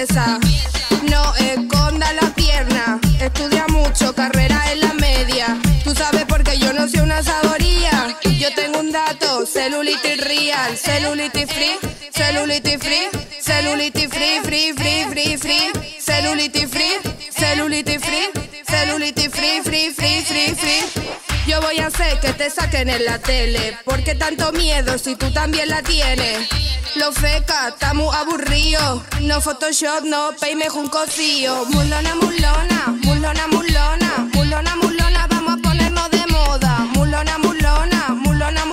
[0.03, 2.99] No esconda la pierna.
[3.21, 5.57] Estudia mucho, carrera en la media.
[5.85, 8.19] Tú sabes porque yo no soy una saboría.
[8.37, 11.79] Yo tengo un dato, celulitis real, celulitis free,
[12.13, 13.09] celulitis free,
[13.41, 16.99] celulitis free, free, free, free, free, celulitis free,
[17.31, 18.29] celulitis free,
[18.67, 21.22] celulitis free, free, free, free, free.
[21.53, 23.77] Yo voy a hacer que te saquen en la tele.
[23.85, 26.49] Porque tanto miedo si tú también la tienes.
[26.95, 29.05] Lo feca, está muy aburrido.
[29.21, 31.67] No Photoshop, no peime un cocío.
[31.67, 36.79] Mulona, mulona, mulona, mulona, mulona, mulona, vamos a ponernos de moda.
[36.95, 38.72] Mulona, mulona, mulona, mulona.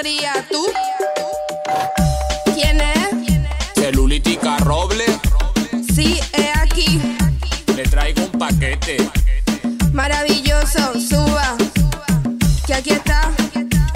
[0.00, 0.66] alegría, tú.
[2.54, 3.74] ¿Quién es?
[3.74, 5.04] Celulitica Roble.
[5.94, 7.00] Sí, he aquí.
[7.76, 9.10] Le traigo un paquete.
[9.92, 11.56] Maravilloso, suba.
[12.66, 13.30] Que aquí está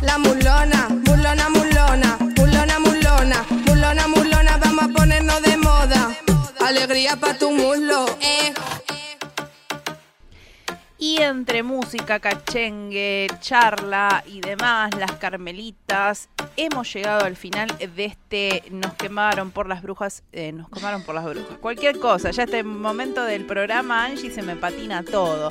[0.02, 4.57] la mulona, mulona, mulona, mulona, mulona, mulona, mulona.
[4.59, 6.14] Vamos a ponernos de moda.
[6.61, 8.52] Alegría para tu muslo, eh.
[11.07, 18.62] Y entre música, cachengue, charla y demás, las carmelitas, hemos llegado al final de este
[18.70, 21.59] Nos quemaron por las brujas, eh, nos quemaron por las brujas.
[21.59, 25.50] Cualquier cosa, ya este momento del programa, Angie, se me patina todo.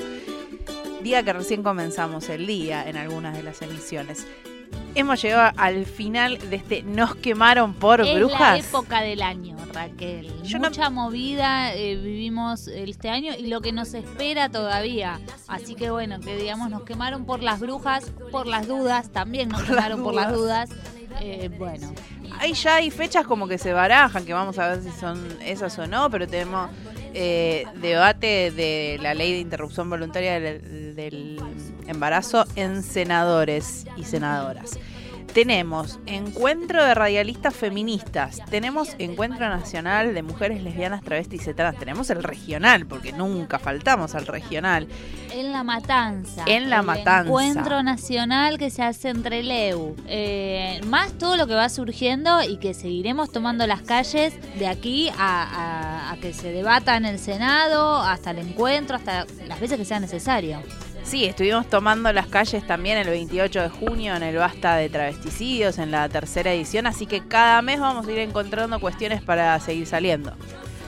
[1.03, 4.25] Día que recién comenzamos el día en algunas de las emisiones.
[4.95, 8.39] Hemos llegado al final de este Nos quemaron por es brujas.
[8.39, 10.31] la época del año, Raquel.
[10.59, 15.19] Mucha movida eh, vivimos este año y lo que nos espera todavía.
[15.47, 19.61] Así que bueno, que digamos, nos quemaron por las brujas, por las dudas, también nos
[19.61, 20.69] Por las quemaron por las dudas.
[21.21, 21.93] Eh, bueno,
[22.39, 25.77] Ahí ya hay fechas como que se barajan, que vamos a ver si son esas
[25.77, 26.69] o no, pero tenemos
[27.13, 31.41] eh, debate de la ley de interrupción voluntaria del
[31.87, 34.79] embarazo en senadores y senadoras.
[35.33, 42.11] Tenemos encuentro de radialistas feministas, tenemos encuentro nacional de mujeres lesbianas, travestis y trans, tenemos
[42.11, 44.87] el regional, porque nunca faltamos al regional.
[45.31, 46.43] en la matanza.
[46.45, 47.21] En La el Matanza.
[47.27, 49.95] Encuentro nacional que se hace entre Leu.
[50.07, 55.09] Eh, más todo lo que va surgiendo y que seguiremos tomando las calles de aquí
[55.17, 59.79] a, a- a que se debata en el Senado, hasta el encuentro, hasta las veces
[59.79, 60.61] que sea necesario.
[61.03, 65.77] Sí, estuvimos tomando las calles también el 28 de junio en el Basta de Travesticidios,
[65.77, 69.85] en la tercera edición, así que cada mes vamos a ir encontrando cuestiones para seguir
[69.85, 70.33] saliendo.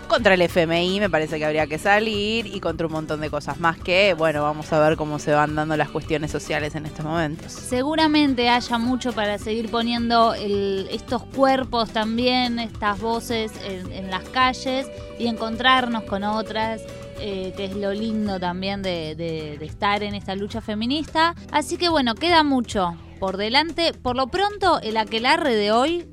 [0.08, 3.60] Contra el FMI me parece que habría que salir y contra un montón de cosas
[3.60, 7.04] más que, bueno, vamos a ver cómo se van dando las cuestiones sociales en estos
[7.06, 7.52] momentos.
[7.52, 14.88] Seguramente haya mucho para seguir poniendo estos cuerpos también, estas voces en, las calles
[15.20, 16.82] y encontrarnos con otras,
[17.20, 21.34] eh, que es lo lindo también de, de- de estar en esta lucha feminista.
[21.52, 23.94] Así que bueno, queda mucho por delante.
[23.94, 26.08] Por lo pronto, el aquelarre de hoy,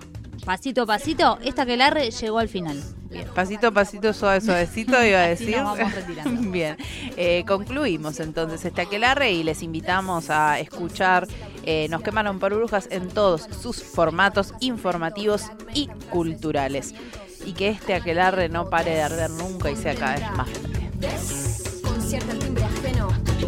[0.45, 2.83] pasito a pasito, este aquelarre llegó al final.
[3.11, 5.57] Bien, pasito a pasito, suave, suavecito, iba a decir.
[5.59, 6.51] nos vamos retirando.
[6.51, 6.77] Bien,
[7.17, 11.29] eh, concluimos entonces este aquelarre y les invitamos a escuchar
[11.65, 16.95] eh, Nos quemaron por brujas en todos sus formatos informativos y culturales.
[17.45, 20.83] Y que este aquelarre no pare de arder nunca y sea cada vez más grande.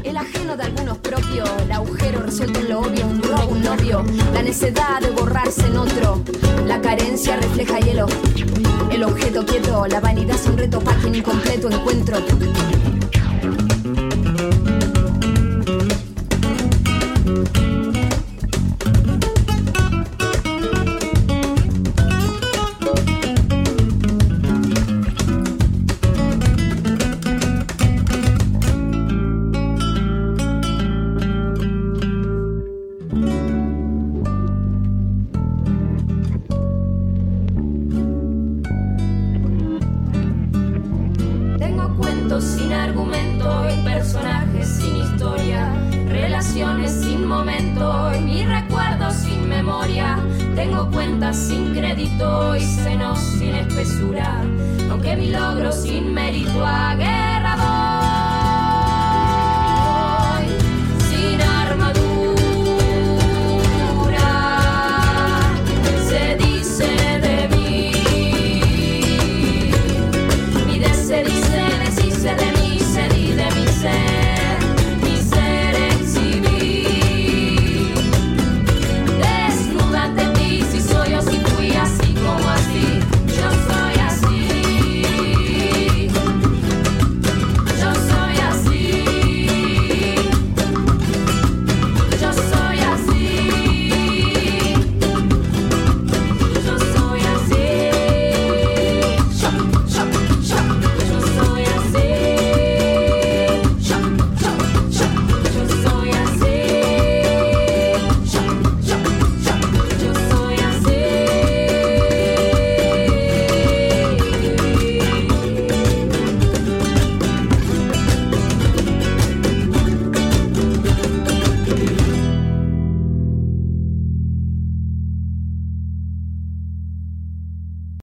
[0.03, 4.05] El ajeno, de algunos propios, el agujero resuelto en lo obvio, un robo, un novio,
[4.33, 6.23] la necedad de borrarse en otro,
[6.67, 8.07] la carencia refleja hielo,
[8.91, 12.19] el objeto quieto, la vanidad es un reto quien incompleto encuentro.